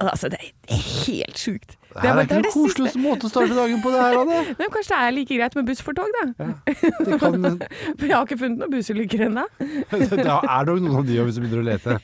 Altså, 0.00 0.28
det 0.28 0.38
er 0.68 0.76
helt 1.06 1.38
sjukt. 1.38 1.78
Det 1.92 2.02
her 2.02 2.08
er 2.10 2.14
bare- 2.14 2.24
ikke 2.24 2.34
noen 2.34 2.46
den 2.46 2.52
koseligste 2.54 3.00
måte 3.02 3.28
å 3.28 3.30
starte 3.32 3.54
dagen 3.58 3.82
på 3.84 3.92
det 3.92 4.00
her, 4.02 4.18
Anne. 4.22 4.38
Men 4.60 4.70
kanskje 4.74 4.92
det 4.94 5.00
er 5.06 5.14
like 5.16 5.36
greit 5.38 5.56
med 5.58 5.66
buss 5.68 5.82
for 5.84 5.92
tog, 5.98 6.08
da. 6.18 6.24
Ja, 6.38 7.18
kan, 7.20 7.46
For 7.98 8.06
jeg 8.08 8.14
har 8.16 8.26
ikke 8.26 8.38
funnet 8.42 8.58
noen 8.62 8.72
bussulykker 8.76 9.26
ennå. 9.28 9.44
det 9.58 10.20
er 10.24 10.70
nok 10.70 10.80
noen 10.82 10.96
av 11.02 11.06
de 11.08 11.18
òg, 11.20 11.28
hvis 11.28 11.38
du 11.38 11.44
begynner 11.44 11.62
å 11.62 11.68
lete. 11.68 11.98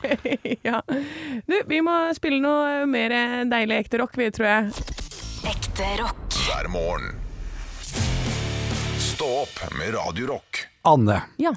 ja. 0.69 0.83
Du, 1.49 1.57
vi 1.73 1.81
må 1.87 1.97
spille 2.19 2.41
noe 2.45 2.85
mer 2.91 3.15
deilig 3.49 3.83
ekte 3.85 4.03
rock, 4.03 4.17
vi, 4.21 4.29
tror 4.35 4.49
jeg. 4.51 4.89
Ekte 5.49 5.89
rock. 6.03 6.39
hver 6.49 6.69
morgen. 6.73 7.15
Stå 8.99 9.27
opp 9.45 9.63
med 9.79 9.95
Radiorock. 9.97 10.67
Anne, 10.87 11.23
Ja. 11.43 11.53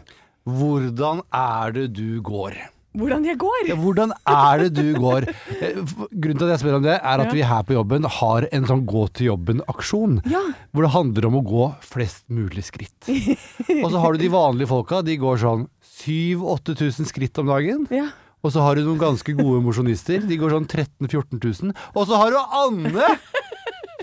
hvordan 0.47 1.21
er 1.31 1.71
det 1.75 1.93
du 1.93 2.21
går? 2.25 2.55
Hvordan 2.97 3.23
jeg 3.23 3.37
går. 3.39 3.59
Ja, 3.69 3.75
hvordan 3.79 4.11
er 4.27 4.63
det 4.65 4.71
du 4.75 4.93
går? 4.99 5.27
Eh, 5.61 5.77
Grunnen 6.11 6.39
til 6.39 6.47
at 6.47 6.53
jeg 6.55 6.61
spør 6.63 6.75
om 6.79 6.83
det, 6.83 6.95
er 6.97 7.21
at 7.21 7.27
Ja. 7.29 7.33
vi 7.37 7.41
her 7.45 7.63
på 7.67 7.75
jobben 7.77 8.03
har 8.17 8.47
en 8.51 8.65
sånn 8.67 8.81
gå 8.89 9.03
til 9.13 9.27
jobben-aksjon. 9.29 10.17
Ja. 10.31 10.41
Hvor 10.73 10.83
det 10.87 10.91
handler 10.95 11.27
om 11.29 11.37
å 11.39 11.43
gå 11.45 11.67
flest 11.85 12.23
mulig 12.33 12.63
skritt. 12.67 12.97
Og 13.07 13.91
så 13.93 14.01
har 14.01 14.13
du 14.17 14.19
de 14.23 14.31
vanlige 14.33 14.67
folka, 14.73 15.03
de 15.05 15.15
går 15.21 15.37
sånn 15.43 15.67
7000-8000 16.01 17.07
skritt 17.11 17.37
om 17.41 17.47
dagen. 17.51 17.85
Ja. 17.93 18.09
Og 18.41 18.51
så 18.55 18.63
har 18.65 18.75
du 18.75 18.81
noen 18.87 18.97
ganske 19.01 19.35
gode 19.37 19.61
mosjonister, 19.61 20.23
de 20.25 20.37
går 20.41 20.55
sånn 20.55 20.65
13 20.67 21.07
000-14 21.07 21.37
000. 21.69 21.75
Og 21.93 22.07
så 22.09 22.17
har 22.17 22.33
du 22.33 22.39
Anne, 22.41 23.11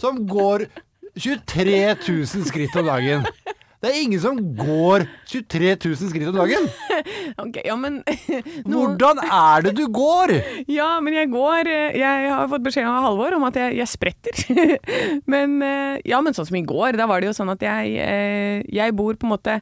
som 0.01 0.21
går 0.31 0.69
23 1.19 1.81
000 2.07 2.47
skritt 2.47 2.77
om 2.79 2.87
dagen. 2.87 3.27
Det 3.79 3.91
er 3.93 3.99
ingen 4.03 4.19
som 4.19 4.39
går 4.59 5.05
23 5.31 5.75
000 5.85 6.11
skritt 6.11 6.29
om 6.33 6.39
dagen. 6.41 6.65
Ok, 7.45 7.59
ja, 7.63 7.77
men 7.79 8.01
nå- 8.67 8.81
Hvordan 8.83 9.21
er 9.23 9.63
det 9.69 9.75
du 9.79 9.85
går? 9.95 10.33
Ja, 10.79 10.97
men 11.05 11.15
jeg 11.15 11.31
går 11.31 11.69
eh, 11.71 11.99
Jeg 12.01 12.31
har 12.33 12.49
fått 12.51 12.65
beskjed 12.67 12.89
av 12.91 13.05
Halvor 13.07 13.37
om 13.39 13.45
at 13.47 13.59
jeg, 13.61 13.77
jeg 13.79 13.91
spretter. 13.93 14.79
men 15.31 15.61
eh, 15.63 16.01
Ja, 16.09 16.19
men 16.25 16.35
sånn 16.35 16.49
som 16.51 16.59
i 16.59 16.65
går, 16.67 16.99
da 16.99 17.07
var 17.07 17.21
det 17.23 17.31
jo 17.31 17.37
sånn 17.39 17.53
at 17.55 17.63
jeg 17.63 17.95
eh, 18.03 18.65
Jeg 18.67 18.97
bor 18.99 19.15
på 19.15 19.29
en 19.29 19.35
måte 19.37 19.61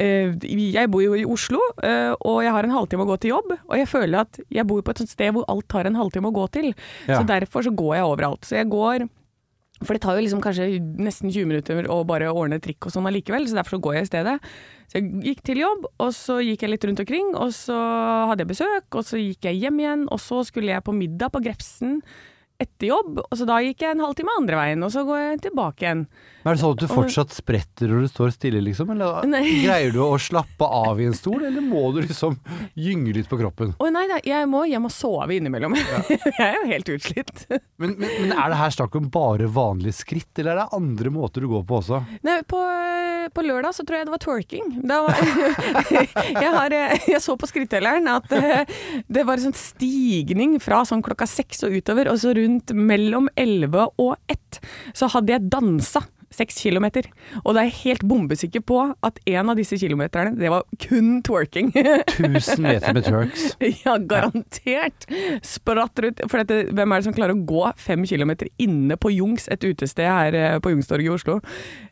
jeg 0.00 0.86
bor 0.88 1.02
jo 1.02 1.12
i 1.18 1.26
Oslo, 1.28 1.58
og 2.24 2.36
jeg 2.40 2.52
har 2.54 2.64
en 2.64 2.72
halvtime 2.72 3.02
å 3.04 3.08
gå 3.10 3.16
til 3.20 3.32
jobb. 3.34 3.50
Og 3.66 3.74
jeg 3.76 3.88
føler 3.90 4.22
at 4.22 4.38
jeg 4.48 4.64
bor 4.70 4.80
på 4.86 4.94
et 4.94 5.02
sted 5.10 5.34
hvor 5.34 5.44
alt 5.50 5.74
har 5.76 5.84
en 5.90 5.98
halvtime 5.98 6.30
å 6.30 6.32
gå 6.38 6.44
til. 6.54 6.70
Ja. 7.10 7.18
Så 7.18 7.26
derfor 7.28 7.66
så 7.66 7.72
går 7.76 7.98
jeg 7.98 8.06
overalt. 8.08 8.46
Så 8.48 8.56
jeg 8.56 8.70
går 8.72 9.04
For 9.80 9.96
det 9.96 10.02
tar 10.04 10.18
jo 10.18 10.24
liksom 10.24 10.42
kanskje 10.44 10.66
nesten 11.00 11.30
20 11.32 11.48
minutter 11.48 11.86
å 11.88 12.02
bare 12.08 12.28
ordne 12.28 12.58
trikk 12.60 12.88
og 12.88 12.92
sånn 12.92 13.08
allikevel, 13.08 13.46
så 13.48 13.56
derfor 13.56 13.78
så 13.78 13.84
går 13.86 13.94
jeg 13.96 14.06
i 14.06 14.10
stedet. 14.10 14.34
Så 14.90 14.98
jeg 14.98 15.22
gikk 15.30 15.40
til 15.46 15.62
jobb, 15.62 15.86
og 16.02 16.10
så 16.16 16.36
gikk 16.44 16.66
jeg 16.66 16.74
litt 16.74 16.84
rundt 16.88 17.00
omkring, 17.04 17.30
og 17.38 17.54
så 17.56 17.78
hadde 18.28 18.44
jeg 18.44 18.50
besøk, 18.52 18.90
og 18.92 19.06
så 19.08 19.20
gikk 19.22 19.48
jeg 19.48 19.62
hjem 19.62 19.80
igjen, 19.80 20.04
og 20.12 20.20
så 20.20 20.42
skulle 20.44 20.74
jeg 20.74 20.84
på 20.84 20.96
middag 20.96 21.32
på 21.32 21.40
Grefsen 21.46 22.00
etter 22.60 22.90
jobb, 22.90 23.22
og 23.24 23.38
så 23.38 23.46
da 23.48 23.60
gikk 23.64 23.84
jeg 23.86 23.96
en 23.96 24.02
halvtime 24.04 24.34
andre 24.38 24.58
veien, 24.60 24.84
og 24.84 24.92
så 24.92 25.04
går 25.08 25.22
jeg 25.22 25.40
tilbake 25.48 25.86
igjen. 25.86 26.04
Men 26.40 26.50
Er 26.50 26.56
det 26.56 26.62
sånn 26.62 26.72
at 26.72 26.80
du 26.80 26.88
fortsatt 26.88 27.34
spretter 27.36 27.90
når 27.92 28.04
du 28.06 28.08
står 28.08 28.30
stille, 28.32 28.60
liksom? 28.64 28.92
Eller 28.94 29.26
Nei. 29.32 29.42
greier 29.64 29.92
du 29.92 30.00
å 30.04 30.16
slappe 30.20 30.64
av 30.64 31.00
i 31.00 31.08
en 31.08 31.16
stol, 31.16 31.42
eller 31.44 31.64
må 31.64 31.82
du 31.92 32.00
liksom 32.04 32.38
gynge 32.80 33.12
litt 33.16 33.28
på 33.28 33.36
kroppen? 33.40 33.74
Å 33.76 33.90
nei, 33.92 34.06
da, 34.08 34.20
jeg 34.24 34.48
må 34.48 34.62
hjem 34.68 34.88
og 34.88 34.94
sove 34.94 35.36
innimellom. 35.36 35.76
jeg 35.80 36.46
er 36.46 36.56
jo 36.58 36.68
helt 36.70 36.92
utslitt. 36.96 37.44
Men, 37.80 37.96
men, 38.00 38.08
men 38.22 38.32
er 38.36 38.52
det 38.54 38.60
her 38.60 38.76
snakk 38.76 38.96
om 39.00 39.10
bare 39.12 39.48
vanlige 39.52 39.98
skritt, 40.00 40.30
eller 40.40 40.54
er 40.54 40.62
det 40.62 40.80
andre 40.80 41.12
måter 41.12 41.44
du 41.44 41.50
går 41.52 41.66
på 41.68 41.80
også? 41.82 42.00
Nei, 42.24 42.38
på, 42.48 42.60
på 43.36 43.44
lørdag 43.44 43.76
så 43.76 43.84
tror 43.88 44.00
jeg 44.00 44.08
det 44.08 44.14
var 44.16 44.24
twerking. 44.24 44.72
Da 44.88 45.00
var, 45.04 45.20
jeg, 46.44 46.50
har, 46.56 46.76
jeg 47.08 47.20
så 47.24 47.36
på 47.40 47.48
skrittelleren 47.48 48.08
at 48.16 48.28
det 48.32 49.26
var 49.28 49.36
en 49.36 49.50
sånn 49.50 49.56
stigning 49.60 50.56
fra 50.62 50.82
sånn 50.88 51.04
klokka 51.04 51.28
seks 51.28 51.64
og 51.68 51.76
utover, 51.76 52.08
og 52.12 52.20
så 52.20 52.32
rundt 52.36 52.49
mellom 52.74 53.28
elleve 53.38 53.88
og 54.00 54.16
ett 54.30 54.60
så 54.94 55.10
hadde 55.14 55.36
jeg 55.36 55.50
dansa. 55.52 56.02
Seks 56.30 56.60
kilometer. 56.62 57.08
Og 57.42 57.56
da 57.56 57.64
er 57.64 57.66
jeg 57.72 57.78
helt 57.80 58.04
bombesikker 58.06 58.62
på 58.62 58.76
at 59.02 59.16
en 59.26 59.50
av 59.50 59.58
disse 59.58 59.74
kilometerne, 59.80 60.36
det 60.38 60.50
var 60.52 60.62
kun 60.78 61.16
twerking. 61.26 61.72
1000 61.74 62.62
meter 62.62 62.94
med 62.94 63.02
twerks. 63.08 63.48
Ja, 63.82 63.96
garantert. 63.98 65.08
Spratt 65.46 65.98
ut. 66.04 66.22
For 66.30 66.38
dette, 66.44 66.60
hvem 66.70 66.94
er 66.94 67.02
det 67.02 67.08
som 67.08 67.16
klarer 67.16 67.34
å 67.34 67.42
gå 67.50 67.64
fem 67.82 68.06
kilometer 68.06 68.46
inne 68.62 68.94
på 69.00 69.10
Jungs, 69.10 69.48
et 69.50 69.66
utested 69.66 70.06
her 70.06 70.38
eh, 70.38 70.56
på 70.62 70.70
Jungstorget 70.76 71.08
i 71.10 71.12
Oslo? 71.16 71.40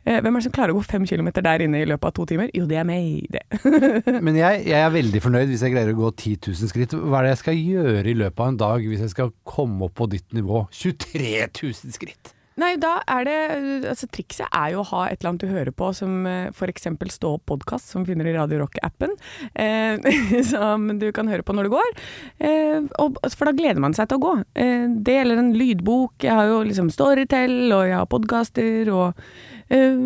Eh, 0.05 0.21
Hvem 0.23 0.31
er 0.31 0.39
det 0.39 0.47
som 0.47 0.55
klarer 0.55 0.71
å 0.73 0.79
gå 0.79 0.85
fem 0.87 1.05
kilometer 1.09 1.43
der 1.45 1.65
inne 1.67 1.83
i 1.83 1.89
løpet 1.91 2.07
av 2.13 2.15
to 2.21 2.29
timer? 2.31 2.47
Jo, 2.55 2.63
det 2.71 2.79
er 2.79 2.87
meg, 2.87 3.27
det. 3.35 3.43
Men 4.25 4.39
jeg, 4.39 4.63
jeg 4.71 4.79
er 4.79 4.95
veldig 4.95 5.23
fornøyd 5.27 5.51
hvis 5.51 5.67
jeg 5.67 5.75
greier 5.75 5.91
å 5.93 5.99
gå 5.99 6.13
10 6.15 6.39
000 6.55 6.71
skritt. 6.71 6.95
Hva 6.95 7.19
er 7.19 7.27
det 7.27 7.35
jeg 7.35 7.43
skal 7.43 7.59
gjøre 7.59 8.07
i 8.07 8.17
løpet 8.23 8.39
av 8.47 8.53
en 8.55 8.63
dag 8.63 8.87
hvis 8.87 9.03
jeg 9.03 9.13
skal 9.17 9.35
komme 9.43 9.89
opp 9.91 9.99
på 9.99 10.07
ditt 10.15 10.31
nivå? 10.35 10.63
23 10.71 11.33
000 11.59 11.95
skritt! 11.99 12.35
Nei, 12.59 12.73
da 12.81 12.99
er 13.07 13.27
det 13.27 13.37
Altså, 13.89 14.09
trikset 14.11 14.47
er 14.49 14.73
jo 14.73 14.81
å 14.83 14.89
ha 14.91 15.05
et 15.07 15.21
eller 15.21 15.31
annet 15.31 15.45
du 15.45 15.53
hører 15.53 15.75
på, 15.75 15.91
som 15.95 16.25
f.eks. 16.27 16.57
for 16.59 16.71
eksempel 16.71 17.11
Stå 17.13 17.35
opp 17.37 17.45
podkast, 17.49 17.89
som 17.93 18.05
finner 18.07 18.27
i 18.29 18.35
Radio 18.35 18.61
Rock-appen. 18.63 19.15
Eh, 19.53 20.09
som 20.51 20.89
du 20.99 21.07
kan 21.15 21.29
høre 21.31 21.45
på 21.45 21.55
når 21.55 21.69
du 21.69 21.73
går. 21.77 21.89
Eh, 22.45 22.83
og, 23.01 23.17
for 23.33 23.49
da 23.49 23.55
gleder 23.55 23.81
man 23.83 23.95
seg 23.97 24.09
til 24.09 24.19
å 24.19 24.25
gå. 24.27 24.35
Eh, 24.59 24.85
det 24.99 25.17
gjelder 25.19 25.41
en 25.41 25.55
lydbok. 25.57 26.19
Jeg 26.27 26.35
har 26.35 26.51
jo 26.51 26.61
liksom 26.67 26.91
Storytel, 26.93 27.57
og 27.71 27.87
jeg 27.87 27.97
har 27.97 28.11
podkaster, 28.11 28.91
og 28.93 29.73
eh, 29.73 30.05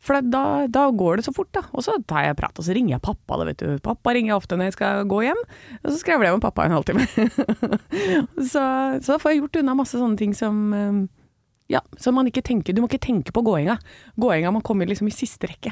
for 0.00 0.24
da, 0.24 0.44
da 0.72 0.86
går 0.96 1.20
det 1.20 1.26
så 1.26 1.34
fort, 1.36 1.50
da. 1.52 1.66
Og 1.76 1.84
så 1.84 1.98
tar 2.08 2.24
jeg 2.24 2.38
prat, 2.38 2.56
og 2.56 2.64
så 2.64 2.74
ringer 2.76 2.96
jeg 2.96 3.04
pappa. 3.04 3.36
Da, 3.36 3.46
vet 3.50 3.60
du. 3.60 3.76
Pappa 3.84 4.14
ringer 4.16 4.32
jeg 4.32 4.40
ofte 4.40 4.56
når 4.56 4.70
jeg 4.70 4.78
skal 4.78 5.06
gå 5.10 5.22
hjem, 5.26 5.40
og 5.82 5.90
så 5.90 5.96
skravler 6.00 6.30
jeg 6.30 6.38
med 6.38 6.44
pappa 6.46 6.66
en 6.66 6.76
halvtime. 6.78 7.06
så, 8.52 8.64
så 9.02 9.12
da 9.12 9.18
får 9.20 9.34
jeg 9.34 9.42
gjort 9.42 9.60
unna 9.60 9.76
masse 9.82 10.00
sånne 10.00 10.20
ting 10.20 10.32
som 10.36 10.62
eh, 10.76 11.02
ja, 11.70 11.80
så 12.00 12.10
man 12.12 12.26
ikke 12.28 12.42
tenker, 12.46 12.74
Du 12.74 12.82
må 12.82 12.88
ikke 12.90 13.00
tenke 13.06 13.32
på 13.32 13.42
gåinga. 13.46 13.78
Gåinga 14.20 14.50
må 14.52 14.60
komme 14.66 14.86
liksom 14.90 15.06
i 15.08 15.14
siste 15.14 15.46
rekke. 15.50 15.70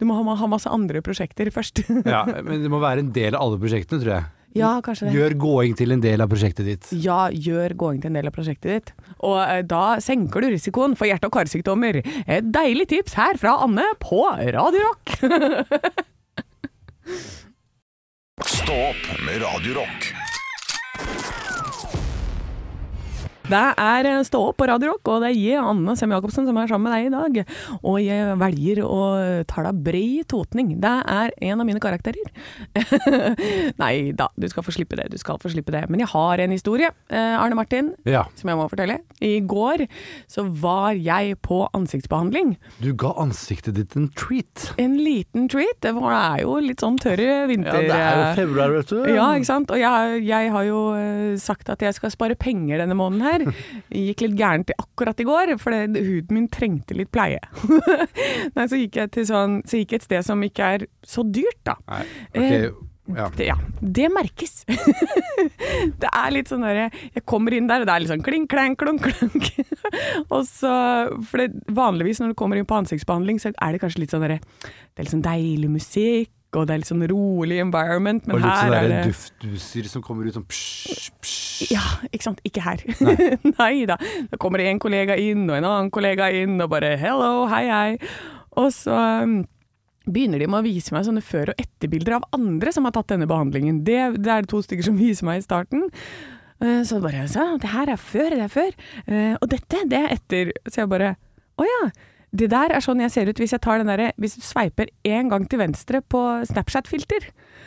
Du 0.00 0.06
må 0.08 0.14
ha, 0.16 0.22
ha 0.38 0.46
masse 0.48 0.70
andre 0.72 1.02
prosjekter 1.04 1.50
først. 1.56 1.82
Ja, 2.06 2.22
men 2.40 2.62
det 2.62 2.70
må 2.72 2.78
være 2.80 3.02
en 3.04 3.10
del 3.16 3.34
av 3.34 3.42
alle 3.48 3.58
prosjektene, 3.60 4.00
tror 4.00 4.14
jeg. 4.14 4.24
ja, 4.56 4.70
kanskje 4.82 5.06
det. 5.10 5.12
Gjør 5.18 5.34
gåing 5.42 5.74
til 5.78 5.92
en 5.94 6.00
del 6.02 6.22
av 6.24 6.30
prosjektet 6.32 6.66
ditt. 6.70 6.88
Ja, 7.04 7.26
gjør 7.30 7.74
gåing 7.82 8.00
til 8.02 8.10
en 8.10 8.16
del 8.18 8.30
av 8.30 8.34
prosjektet 8.34 8.70
ditt. 8.72 8.94
Og 9.20 9.36
eh, 9.44 9.60
da 9.68 9.98
senker 10.02 10.40
du 10.42 10.48
risikoen 10.54 10.96
for 10.98 11.10
hjerte- 11.10 11.28
og 11.28 11.34
karsykdommer. 11.36 12.00
Et 12.24 12.48
deilig 12.54 12.88
tips 12.94 13.14
her 13.18 13.38
fra 13.42 13.58
Anne 13.66 13.84
på 14.02 14.22
Radio 14.56 14.86
Rock. 14.88 15.14
Stå 18.46 18.72
opp 18.88 19.04
med 19.26 19.42
Radio 19.44 19.74
Rock. 19.82 20.10
Det 23.50 23.62
er 23.82 24.06
eh, 24.06 24.20
Stå 24.26 24.40
opp 24.50 24.58
på 24.60 24.66
Radio 24.68 24.92
Rock, 24.92 25.08
og 25.10 25.24
det 25.24 25.30
er 25.32 25.38
jeg, 25.38 25.58
Anne 25.62 25.96
Sem 25.98 26.12
Jacobsen, 26.14 26.46
som 26.46 26.58
er 26.60 26.68
sammen 26.70 26.86
med 26.86 26.94
deg 26.94 27.08
i 27.08 27.14
dag. 27.14 27.54
Og 27.80 27.96
jeg 28.04 28.36
velger 28.40 28.82
å 28.86 29.00
ta 29.50 29.64
deg 29.66 29.80
bred 29.86 30.28
totning. 30.30 30.74
Det 30.82 30.92
er 31.10 31.34
en 31.50 31.62
av 31.62 31.66
mine 31.68 31.82
karakterer. 31.82 32.30
Nei 33.82 33.94
da, 34.16 34.28
du 34.38 34.46
skal 34.50 34.64
få 34.66 34.74
slippe 34.74 34.98
det. 34.98 35.08
Du 35.12 35.18
skal 35.20 35.40
få 35.42 35.50
slippe 35.52 35.74
det. 35.74 35.84
Men 35.90 36.02
jeg 36.04 36.10
har 36.12 36.42
en 36.44 36.54
historie, 36.54 36.90
eh, 37.10 37.34
Arne 37.40 37.58
Martin, 37.58 37.92
Ja. 38.06 38.24
som 38.38 38.50
jeg 38.52 38.58
må 38.60 38.68
fortelle. 38.70 39.00
I 39.20 39.40
går 39.40 39.86
så 40.30 40.44
var 40.46 40.94
jeg 40.94 41.36
på 41.42 41.62
ansiktsbehandling. 41.76 42.54
Du 42.80 42.92
ga 42.94 43.12
ansiktet 43.20 43.74
ditt 43.78 43.96
en 43.96 44.08
treat. 44.14 44.70
En 44.78 44.96
liten 45.00 45.48
treat. 45.50 45.80
Det 45.80 45.90
er 45.94 46.42
jo 46.44 46.58
litt 46.62 46.80
sånn 46.84 46.98
tørre 47.00 47.46
vinter... 47.50 47.82
Ja, 47.82 47.90
det 47.90 47.98
er 47.98 48.20
jo 48.20 48.44
februar, 48.44 48.74
vet 48.78 48.92
du. 48.92 49.00
Ja, 49.10 49.28
ikke 49.34 49.50
sant. 49.50 49.70
Og 49.74 49.80
jeg, 49.80 50.22
jeg 50.28 50.50
har 50.54 50.64
jo 50.68 50.80
eh, 50.94 51.36
sagt 51.40 51.70
at 51.72 51.82
jeg 51.82 51.96
skal 51.96 52.14
spare 52.14 52.38
penger 52.38 52.82
denne 52.84 52.96
måneden 52.98 53.26
her. 53.26 53.39
Gikk 53.90 54.26
litt 54.26 54.36
gærent 54.38 54.74
akkurat 54.76 55.20
i 55.20 55.26
går, 55.28 55.54
for 55.62 55.74
det, 55.74 56.04
huden 56.04 56.36
min 56.36 56.50
trengte 56.52 56.96
litt 56.98 57.10
pleie. 57.14 57.40
Nei, 58.56 58.68
så 58.68 58.78
gikk 58.78 59.00
jeg 59.00 59.12
til 59.14 59.26
sånn 59.28 59.60
Så 59.68 59.80
gikk 59.80 59.94
jeg 59.94 60.02
et 60.02 60.06
sted 60.08 60.26
som 60.26 60.46
ikke 60.46 60.70
er 60.76 60.86
så 61.06 61.24
dyrt, 61.26 61.60
da. 61.66 61.76
Nei, 61.90 62.04
okay. 62.30 62.70
Ja. 63.16 63.26
Det, 63.36 63.46
ja, 63.48 63.56
det 63.80 64.08
merkes. 64.12 64.60
det 66.02 66.10
er 66.10 66.28
litt 66.34 66.50
sånn 66.50 66.62
derre 66.62 66.90
Jeg 66.92 67.24
kommer 67.28 67.54
inn 67.56 67.66
der, 67.70 67.82
og 67.82 67.88
det 67.88 67.94
er 67.94 68.04
litt 68.04 68.12
sånn 68.12 68.24
kling, 68.24 68.46
klang, 68.50 68.76
klunk, 68.78 69.08
klunk. 69.08 69.48
og 70.34 70.44
så 70.48 70.74
For 71.26 71.42
det, 71.42 71.64
vanligvis 71.74 72.22
når 72.22 72.32
du 72.32 72.38
kommer 72.38 72.60
inn 72.60 72.68
på 72.68 72.78
ansiktsbehandling, 72.78 73.40
så 73.42 73.50
er 73.52 73.74
det 73.74 73.82
kanskje 73.82 74.04
litt 74.04 74.14
sånn 74.14 74.24
derre 74.26 74.40
Det 74.42 75.00
er 75.00 75.08
litt 75.08 75.14
sånn 75.16 75.26
deilig 75.26 75.72
musikk, 75.72 76.32
og 76.56 76.66
det 76.66 76.74
er 76.74 76.80
litt 76.82 76.88
sånn 76.90 77.04
rolig 77.10 77.60
environment, 77.62 78.24
men 78.26 78.42
her 78.42 78.72
er 78.74 78.88
det 78.88 78.88
Litt 79.06 79.14
sånn 79.14 79.36
duftduser 79.44 79.88
som 79.92 80.02
kommer 80.02 80.26
ut 80.26 80.34
sånn 80.34 80.46
psj, 80.50 81.10
psj. 81.22 81.68
ja, 81.70 81.84
ikke 82.10 82.26
sant. 82.26 82.40
Ikke 82.48 82.64
her. 82.64 82.82
Nei 83.54 83.84
da. 83.90 83.96
Da 84.32 84.36
kommer 84.40 84.58
det 84.58 84.66
en 84.72 84.80
kollega 84.82 85.14
inn, 85.20 85.44
og 85.50 85.56
en 85.60 85.68
annen 85.68 85.90
kollega 85.94 86.26
inn, 86.34 86.56
og 86.60 86.70
bare 86.72 86.96
'hello, 86.98 87.46
hei, 87.52 87.64
hei'. 87.70 88.10
Og 88.58 88.72
så 88.74 88.96
um, 89.22 89.44
begynner 90.10 90.40
de 90.42 90.48
med 90.50 90.58
å 90.58 90.66
vise 90.66 90.90
meg 90.92 91.06
sånne 91.06 91.22
før- 91.22 91.52
og 91.54 91.60
etterbilder 91.62 92.16
av 92.18 92.24
andre 92.34 92.72
som 92.74 92.84
har 92.88 92.92
tatt 92.98 93.12
denne 93.14 93.28
behandlingen. 93.30 93.84
Det, 93.86 94.00
det 94.18 94.32
er 94.34 94.42
to 94.50 94.58
stykker 94.64 94.82
som 94.90 94.98
viser 94.98 95.24
meg 95.28 95.38
i 95.38 95.46
starten. 95.46 95.86
Eh, 96.60 96.82
Så 96.82 96.98
bare 97.00 97.28
sa, 97.30 97.56
det 97.62 97.70
her 97.70 97.88
er 97.94 97.96
før, 97.96 98.30
det 98.34 98.42
er 98.48 98.52
før. 98.52 98.72
Eh, 99.06 99.36
Og 99.40 99.46
dette, 99.48 99.84
det 99.86 100.00
er 100.02 100.16
etter. 100.18 100.50
Så 100.66 100.82
jeg 100.82 100.88
bare 100.90 101.14
Å 101.60 101.64
ja. 101.68 101.82
Det 102.32 102.46
der 102.52 102.70
er 102.70 102.82
sånn 102.84 103.00
jeg 103.02 103.10
ser 103.10 103.26
ut 103.26 103.40
hvis 103.42 103.50
jeg 103.56 103.60
tar 103.64 103.80
den 103.80 103.88
derre 103.90 104.12
Hvis 104.22 104.36
du 104.38 104.42
sveiper 104.46 104.86
én 105.02 105.26
gang 105.32 105.48
til 105.50 105.58
venstre 105.58 105.98
på 106.00 106.20
Snapchat-filter. 106.46 107.24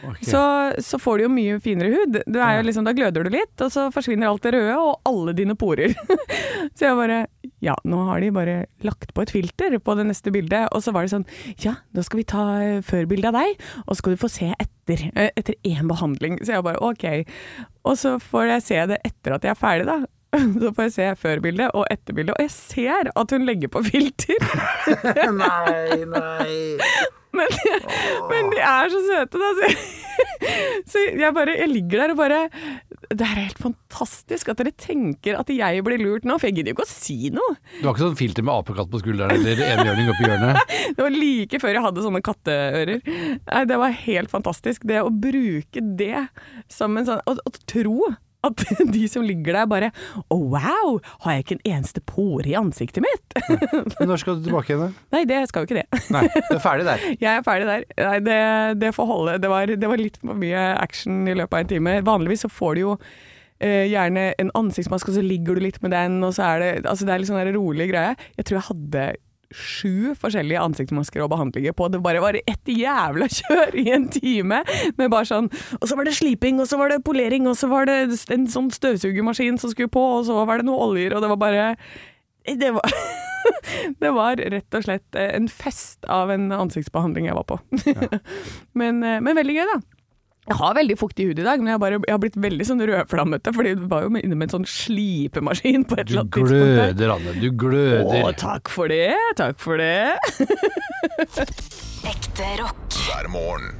okay. 0.07 0.23
Så, 0.23 0.39
så 0.79 0.99
får 1.03 1.17
du 1.19 1.23
jo 1.25 1.31
mye 1.33 1.57
finere 1.59 1.89
hud. 1.91 2.21
Du 2.31 2.39
er 2.39 2.57
jo 2.57 2.63
liksom, 2.69 2.85
da 2.87 2.93
gløder 2.95 3.27
du 3.27 3.29
litt, 3.33 3.51
og 3.59 3.73
så 3.73 3.89
forsvinner 3.91 4.29
alt 4.29 4.45
det 4.45 4.53
røde 4.55 4.77
og 4.79 5.01
alle 5.09 5.33
dine 5.35 5.55
porer. 5.59 5.91
så 6.77 6.87
jeg 6.87 6.95
bare 7.01 7.19
Ja, 7.63 7.75
nå 7.87 8.05
har 8.07 8.19
de 8.23 8.31
bare 8.35 8.55
lagt 8.87 9.13
på 9.15 9.23
et 9.23 9.31
filter 9.35 9.75
på 9.83 9.97
det 9.99 10.07
neste 10.07 10.31
bildet. 10.31 10.69
Og 10.71 10.83
så 10.85 10.95
var 10.95 11.03
det 11.07 11.13
sånn 11.15 11.27
Ja, 11.63 11.75
da 11.91 12.03
skal 12.07 12.23
vi 12.23 12.27
ta 12.31 12.47
førbilde 12.87 13.33
av 13.33 13.39
deg, 13.41 13.59
og 13.85 13.93
så 13.95 13.99
skal 14.01 14.15
du 14.15 14.23
få 14.23 14.31
se 14.31 14.49
etter. 14.55 15.09
eh, 15.15 15.29
Etter 15.39 15.55
én 15.67 15.87
behandling. 15.91 16.39
Så 16.43 16.55
jeg 16.55 16.63
bare 16.63 16.79
OK. 16.83 17.05
Og 17.83 17.97
så 17.99 18.15
får 18.19 18.47
jeg 18.55 18.67
se 18.71 18.81
det 18.95 19.01
etter 19.07 19.35
at 19.35 19.43
jeg 19.43 19.51
er 19.57 19.59
ferdig, 19.59 19.87
da. 19.91 20.01
Så 20.61 20.71
får 20.73 20.87
jeg 20.87 20.95
se 20.97 21.09
før-bildet 21.23 21.73
og 21.77 21.87
etter-bildet, 21.93 22.35
og 22.37 22.45
jeg 22.45 22.53
ser 22.55 23.11
at 23.13 23.35
hun 23.35 23.45
legger 23.47 23.71
på 23.73 23.83
filter. 23.85 24.47
Nei, 25.43 26.03
nei. 26.09 26.53
Men, 27.33 27.49
men 28.29 28.49
de 28.53 28.59
er 28.61 28.91
så 28.93 28.99
søte, 29.07 29.39
da. 29.41 29.47
Så 29.57 29.65
jeg, 29.65 29.77
så 30.91 31.03
jeg 31.17 31.33
bare 31.33 31.55
Jeg 31.57 31.69
ligger 31.71 32.03
der 32.03 32.11
og 32.13 32.19
bare 32.19 32.41
Det 33.09 33.25
er 33.25 33.39
helt 33.39 33.61
fantastisk 33.61 34.51
at 34.51 34.59
dere 34.61 34.73
tenker 34.77 35.39
at 35.39 35.49
jeg 35.49 35.81
blir 35.85 36.01
lurt 36.01 36.27
nå, 36.29 36.37
for 36.37 36.49
jeg 36.49 36.59
gidder 36.59 36.73
jo 36.73 36.77
ikke 36.77 36.85
å 36.85 36.91
si 36.91 37.31
noe. 37.33 37.55
Du 37.79 37.87
har 37.87 37.95
ikke 37.95 38.03
sånn 38.05 38.19
filter 38.19 38.45
med 38.45 38.53
apekatt 38.53 38.91
på 38.91 39.01
skulderen 39.01 39.33
eller 39.39 39.63
enhjørning 39.65 40.11
oppi 40.13 40.27
hjørnet? 40.29 40.75
Det 40.93 41.07
var 41.07 41.15
like 41.15 41.61
før 41.63 41.77
jeg 41.77 41.85
hadde 41.87 42.05
sånne 42.05 42.23
katteører. 42.25 43.01
Nei, 43.49 43.63
det 43.69 43.79
var 43.81 43.97
helt 44.03 44.33
fantastisk. 44.33 44.85
Det 44.89 45.01
å 45.01 45.09
bruke 45.09 45.83
det 46.03 46.27
som 46.71 46.97
en 46.99 47.09
sånn 47.09 47.23
Å 47.29 47.37
å 47.43 47.53
tro 47.69 48.13
at 48.43 48.63
de 48.95 49.03
som 49.11 49.23
ligger 49.25 49.55
der 49.57 49.67
bare 49.69 49.89
Å, 50.27 50.37
wow! 50.37 50.97
Har 51.25 51.37
jeg 51.37 51.45
ikke 51.45 51.57
en 51.57 51.65
eneste 51.77 52.03
pore 52.07 52.47
i 52.49 52.55
ansiktet 52.59 53.03
mitt? 53.05 53.37
Men 53.99 54.09
Når 54.11 54.21
skal 54.23 54.39
du 54.39 54.47
tilbake 54.47 54.73
igjen? 54.73 54.85
da? 54.87 55.05
Nei, 55.15 55.23
det 55.29 55.41
skal 55.49 55.63
jo 55.63 55.69
ikke 55.69 55.81
det. 55.81 56.01
Nei, 56.13 56.23
du 56.33 56.55
er 56.57 56.63
ferdig 56.63 56.87
der. 56.89 57.05
Jeg 57.23 57.29
er 57.33 57.45
ferdig 57.45 57.69
der. 57.69 57.85
Nei, 58.03 58.17
det, 58.25 58.39
det 58.83 58.93
får 58.95 59.09
holde. 59.09 59.37
Det 59.43 59.51
var, 59.51 59.75
det 59.83 59.91
var 59.93 60.01
litt 60.01 60.19
for 60.21 60.39
mye 60.39 60.65
action 60.79 61.23
i 61.29 61.37
løpet 61.37 61.57
av 61.57 61.63
en 61.63 61.71
time. 61.73 61.95
Vanligvis 62.07 62.45
så 62.45 62.51
får 62.51 62.75
du 62.77 62.83
jo 62.83 62.95
eh, 63.63 63.85
gjerne 63.91 64.29
en 64.41 64.51
ansiktsmaske, 64.59 65.11
og 65.13 65.19
så 65.19 65.25
ligger 65.25 65.57
du 65.57 65.65
litt 65.67 65.79
med 65.85 65.95
den, 65.95 66.19
og 66.25 66.35
så 66.37 66.53
er 66.53 66.63
det 66.63 66.71
Altså, 66.83 67.07
det 67.07 67.13
er 67.15 67.23
litt 67.23 67.31
sånn 67.31 67.53
rolig 67.55 67.89
greie. 67.93 68.17
Jeg 68.37 68.49
tror 68.49 68.59
jeg 68.59 68.69
hadde 68.71 69.05
sju 69.53 70.13
forskjellige 70.19 70.61
ansiktsmasker 70.61 71.23
og 71.23 71.31
behandlinger 71.33 71.75
på. 71.77 71.89
Det 71.93 72.01
bare 72.03 72.23
var 72.23 72.37
ett 72.39 72.69
jævla 72.69 73.29
kjør 73.39 73.77
i 73.79 73.87
en 73.95 74.07
time 74.13 74.63
med 74.99 75.11
bare 75.13 75.29
sånn 75.29 75.49
Og 75.79 75.87
så 75.89 75.97
var 75.97 76.07
det 76.07 76.15
sliping, 76.17 76.61
og 76.61 76.69
så 76.69 76.79
var 76.79 76.91
det 76.91 77.03
polering, 77.05 77.47
og 77.49 77.57
så 77.59 77.69
var 77.71 77.89
det 77.89 77.99
en 78.33 78.47
sånn 78.51 78.71
støvsugermaskin 78.73 79.59
som 79.61 79.73
skulle 79.73 79.91
på, 79.93 80.03
og 80.19 80.25
så 80.29 80.43
var 80.47 80.61
det 80.61 80.67
noe 80.69 80.89
oljer, 80.89 81.15
og 81.15 81.23
det 81.23 81.31
var 81.33 81.41
bare 81.41 81.67
Det 82.47 82.73
var 82.75 82.97
det 84.03 84.11
var 84.15 84.39
rett 84.39 84.77
og 84.77 84.85
slett 84.85 85.17
eh, 85.19 85.33
en 85.37 85.49
fest 85.51 86.05
av 86.11 86.31
en 86.33 86.51
ansiktsbehandling 86.55 87.27
jeg 87.27 87.37
var 87.37 87.47
på. 87.49 87.59
men, 88.79 89.03
eh, 89.03 89.19
men 89.23 89.37
veldig 89.39 89.57
gøy, 89.57 89.65
da. 89.73 89.79
Jeg 90.43 90.57
har 90.59 90.73
veldig 90.75 90.95
fuktig 90.99 91.25
hud 91.29 91.39
i 91.39 91.43
dag, 91.45 91.61
men 91.61 91.69
jeg 91.71 91.77
har, 91.77 91.79
bare, 91.79 91.99
jeg 92.03 92.11
har 92.11 92.19
blitt 92.19 92.35
veldig 92.43 92.65
sånn 92.67 92.81
rødflammete, 92.83 93.53
fordi 93.55 93.71
du 93.79 93.85
var 93.91 94.03
jo 94.03 94.09
inne 94.19 94.35
med 94.35 94.49
en 94.49 94.53
sånn 94.57 94.65
slipemaskin 94.67 95.85
på 95.87 95.95
et 95.95 96.09
eller 96.11 96.25
annet 96.25 96.35
tidspunkt. 96.35 96.51
Du 96.51 96.65
gløder, 96.67 97.13
Anne. 97.15 97.35
Du 97.39 97.47
Å, 97.47 97.53
gløder. 97.63 98.35
takk 98.41 98.71
for 98.73 98.91
det, 98.91 99.13
takk 99.39 99.61
for 99.63 99.79
det. 99.79 100.19
Ekte 102.13 102.49
rock. 102.59 102.83
hver 103.07 103.29
morgen. 103.31 103.71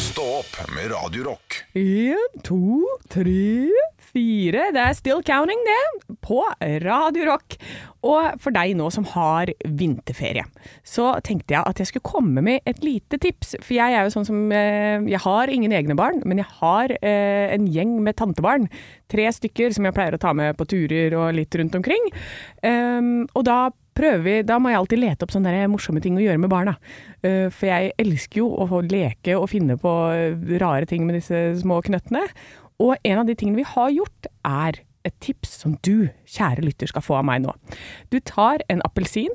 Stå 0.00 0.24
opp 0.40 0.56
med 0.74 0.88
Radio 0.94 1.28
Rock. 1.28 1.60
En, 1.76 2.40
to, 2.44 2.58
tre, 3.12 3.68
fire. 4.12 4.70
Det 4.74 4.82
er 4.82 4.96
still 4.98 5.22
counting, 5.26 5.60
det. 5.66 6.16
På 6.24 6.42
Radio 6.84 7.30
Rock. 7.30 7.56
Og 8.06 8.40
for 8.40 8.54
deg 8.54 8.72
nå 8.78 8.86
som 8.92 9.04
har 9.12 9.50
vinterferie, 9.64 10.46
så 10.86 11.10
tenkte 11.24 11.52
jeg 11.52 11.68
at 11.68 11.82
jeg 11.82 11.90
skulle 11.90 12.08
komme 12.08 12.44
med 12.44 12.64
et 12.68 12.80
lite 12.84 13.18
tips. 13.20 13.58
For 13.60 13.76
jeg 13.76 13.96
er 13.96 14.06
jo 14.06 14.14
sånn 14.14 14.28
som 14.28 14.54
eh, 14.56 15.04
Jeg 15.10 15.20
har 15.26 15.52
ingen 15.52 15.74
egne 15.76 15.96
barn, 15.98 16.22
men 16.24 16.40
jeg 16.40 16.48
har 16.62 16.94
eh, 16.96 17.52
en 17.52 17.68
gjeng 17.68 17.98
med 18.04 18.16
tantebarn. 18.16 18.70
Tre 19.12 19.28
stykker 19.36 19.76
som 19.76 19.84
jeg 19.84 19.96
pleier 19.96 20.16
å 20.16 20.22
ta 20.22 20.32
med 20.36 20.56
på 20.56 20.68
turer 20.70 21.18
og 21.18 21.36
litt 21.36 21.54
rundt 21.60 21.76
omkring. 21.76 22.08
Um, 22.64 23.28
og 23.34 23.44
da 23.48 23.60
prøver 23.96 24.22
vi, 24.24 24.34
da 24.46 24.56
må 24.62 24.70
jeg 24.70 24.80
alltid 24.80 25.00
lete 25.02 25.26
opp 25.26 25.32
sånne 25.34 25.66
morsomme 25.68 26.00
ting 26.00 26.16
å 26.16 26.22
gjøre 26.22 26.40
med 26.40 26.52
barna. 26.52 26.76
Eh, 27.20 27.50
for 27.52 27.68
jeg 27.68 27.92
elsker 28.00 28.40
jo 28.40 28.48
å 28.64 28.80
leke 28.86 29.36
og 29.36 29.50
finne 29.52 29.76
på 29.80 29.92
rare 30.62 30.88
ting 30.88 31.04
med 31.04 31.18
disse 31.18 31.42
små 31.60 31.82
knøttene. 31.84 32.24
Og 32.80 32.96
en 33.04 33.20
av 33.20 33.28
de 33.28 33.36
tingene 33.36 33.60
vi 33.60 33.68
har 33.68 33.90
gjort, 33.92 34.26
er 34.46 34.80
et 35.06 35.14
tips 35.24 35.48
som 35.62 35.76
du, 35.84 36.08
kjære 36.28 36.64
lytter, 36.64 36.86
skal 36.90 37.04
få 37.04 37.14
av 37.20 37.26
meg 37.28 37.38
nå. 37.44 37.52
Du 38.12 38.18
tar 38.24 38.58
en 38.72 38.82
appelsin, 38.86 39.32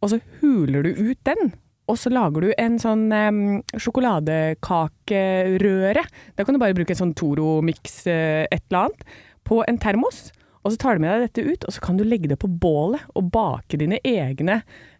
og 0.00 0.06
så 0.12 0.18
huler 0.40 0.80
du 0.86 0.92
ut 0.94 1.20
den. 1.28 1.42
Og 1.90 1.96
så 1.98 2.08
lager 2.12 2.40
du 2.44 2.50
en 2.54 2.78
sånn 2.78 3.12
em, 3.14 3.62
sjokoladekakerøre. 3.74 6.02
Da 6.38 6.44
kan 6.46 6.54
du 6.54 6.60
bare 6.62 6.76
bruke 6.76 6.92
en 6.94 7.02
sånn 7.02 7.18
Toro-miks, 7.18 7.96
eh, 8.10 8.44
et 8.46 8.64
eller 8.70 8.80
annet, 8.84 9.00
på 9.46 9.56
en 9.66 9.78
termos. 9.82 10.18
Og 10.62 10.68
så 10.72 10.76
tar 10.78 10.92
du 10.94 11.00
med 11.02 11.10
deg 11.12 11.20
dette 11.26 11.48
ut, 11.48 11.62
og 11.66 11.72
så 11.74 11.80
kan 11.82 11.96
du 11.98 12.04
legge 12.06 12.30
det 12.30 12.42
på 12.42 12.54
bålet 12.62 13.02
og 13.16 13.22
bake 13.32 13.74
dine 13.80 13.98
egne 14.06 14.56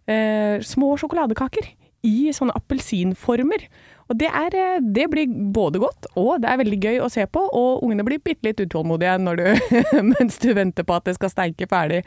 eh, 0.09 0.55
små 0.65 0.87
sjokoladekaker 0.99 1.65
i 2.07 2.31
sånne 2.33 2.55
appelsinformer. 2.57 3.67
Og 4.11 4.17
det, 4.19 4.27
er, 4.27 4.55
eh, 4.59 4.81
det 4.83 5.05
blir 5.11 5.35
både 5.55 5.79
godt, 5.79 6.09
og 6.19 6.41
det 6.43 6.49
er 6.51 6.59
veldig 6.59 6.79
gøy 6.83 6.97
å 6.99 7.09
se 7.11 7.23
på, 7.31 7.43
og 7.55 7.83
ungene 7.85 8.03
blir 8.03 8.19
bitte 8.19 8.43
litt 8.49 8.59
utålmodige 8.59 9.13
du, 9.39 9.45
mens 10.11 10.39
du 10.43 10.49
venter 10.57 10.83
på 10.87 10.97
at 10.97 11.07
det 11.07 11.15
skal 11.15 11.31
steike 11.31 11.69
ferdig. 11.71 12.01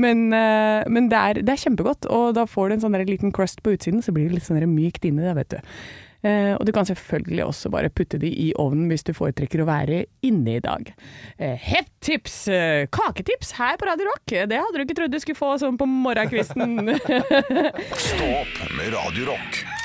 Men, 0.00 0.30
eh, 0.32 0.80
men 0.88 1.10
det, 1.12 1.18
er, 1.18 1.42
det 1.42 1.52
er 1.52 1.64
kjempegodt, 1.66 2.08
og 2.08 2.32
da 2.38 2.46
får 2.48 2.70
du 2.70 2.76
en 2.78 2.86
sånn 2.86 2.96
liten 3.04 3.34
crust 3.36 3.60
på 3.62 3.76
utsiden, 3.76 4.00
så 4.00 4.14
blir 4.16 4.30
det 4.30 4.40
litt 4.40 4.48
sånn 4.48 4.62
mykt 4.72 5.04
inni 5.04 5.26
det, 5.26 5.36
vet 5.42 5.58
du. 5.58 5.76
Eh, 6.22 6.52
og 6.54 6.64
du 6.66 6.72
kan 6.74 6.86
selvfølgelig 6.86 7.44
også 7.48 7.72
bare 7.74 7.90
putte 7.90 8.20
de 8.22 8.30
i 8.30 8.52
ovnen 8.60 8.86
hvis 8.92 9.06
du 9.06 9.12
foretrekker 9.16 9.64
å 9.64 9.68
være 9.68 10.04
inne 10.26 10.56
i 10.58 10.62
dag. 10.62 10.92
Eh, 11.38 11.68
tips! 12.02 12.46
Eh, 12.48 12.86
kaketips 12.94 13.54
her 13.58 13.78
på 13.80 13.90
Radio 13.90 14.06
Rock! 14.10 14.26
Det 14.30 14.62
hadde 14.62 14.78
du 14.78 14.86
ikke 14.86 14.98
trodd 15.02 15.14
du 15.14 15.20
skulle 15.22 15.38
få 15.38 15.54
sånn 15.62 15.78
på 15.80 15.88
morgenkvisten. 15.90 16.94
Stå 18.06 18.34
opp 18.42 18.66
med 18.78 18.92
Radio 18.94 19.32
Rock. 19.32 19.81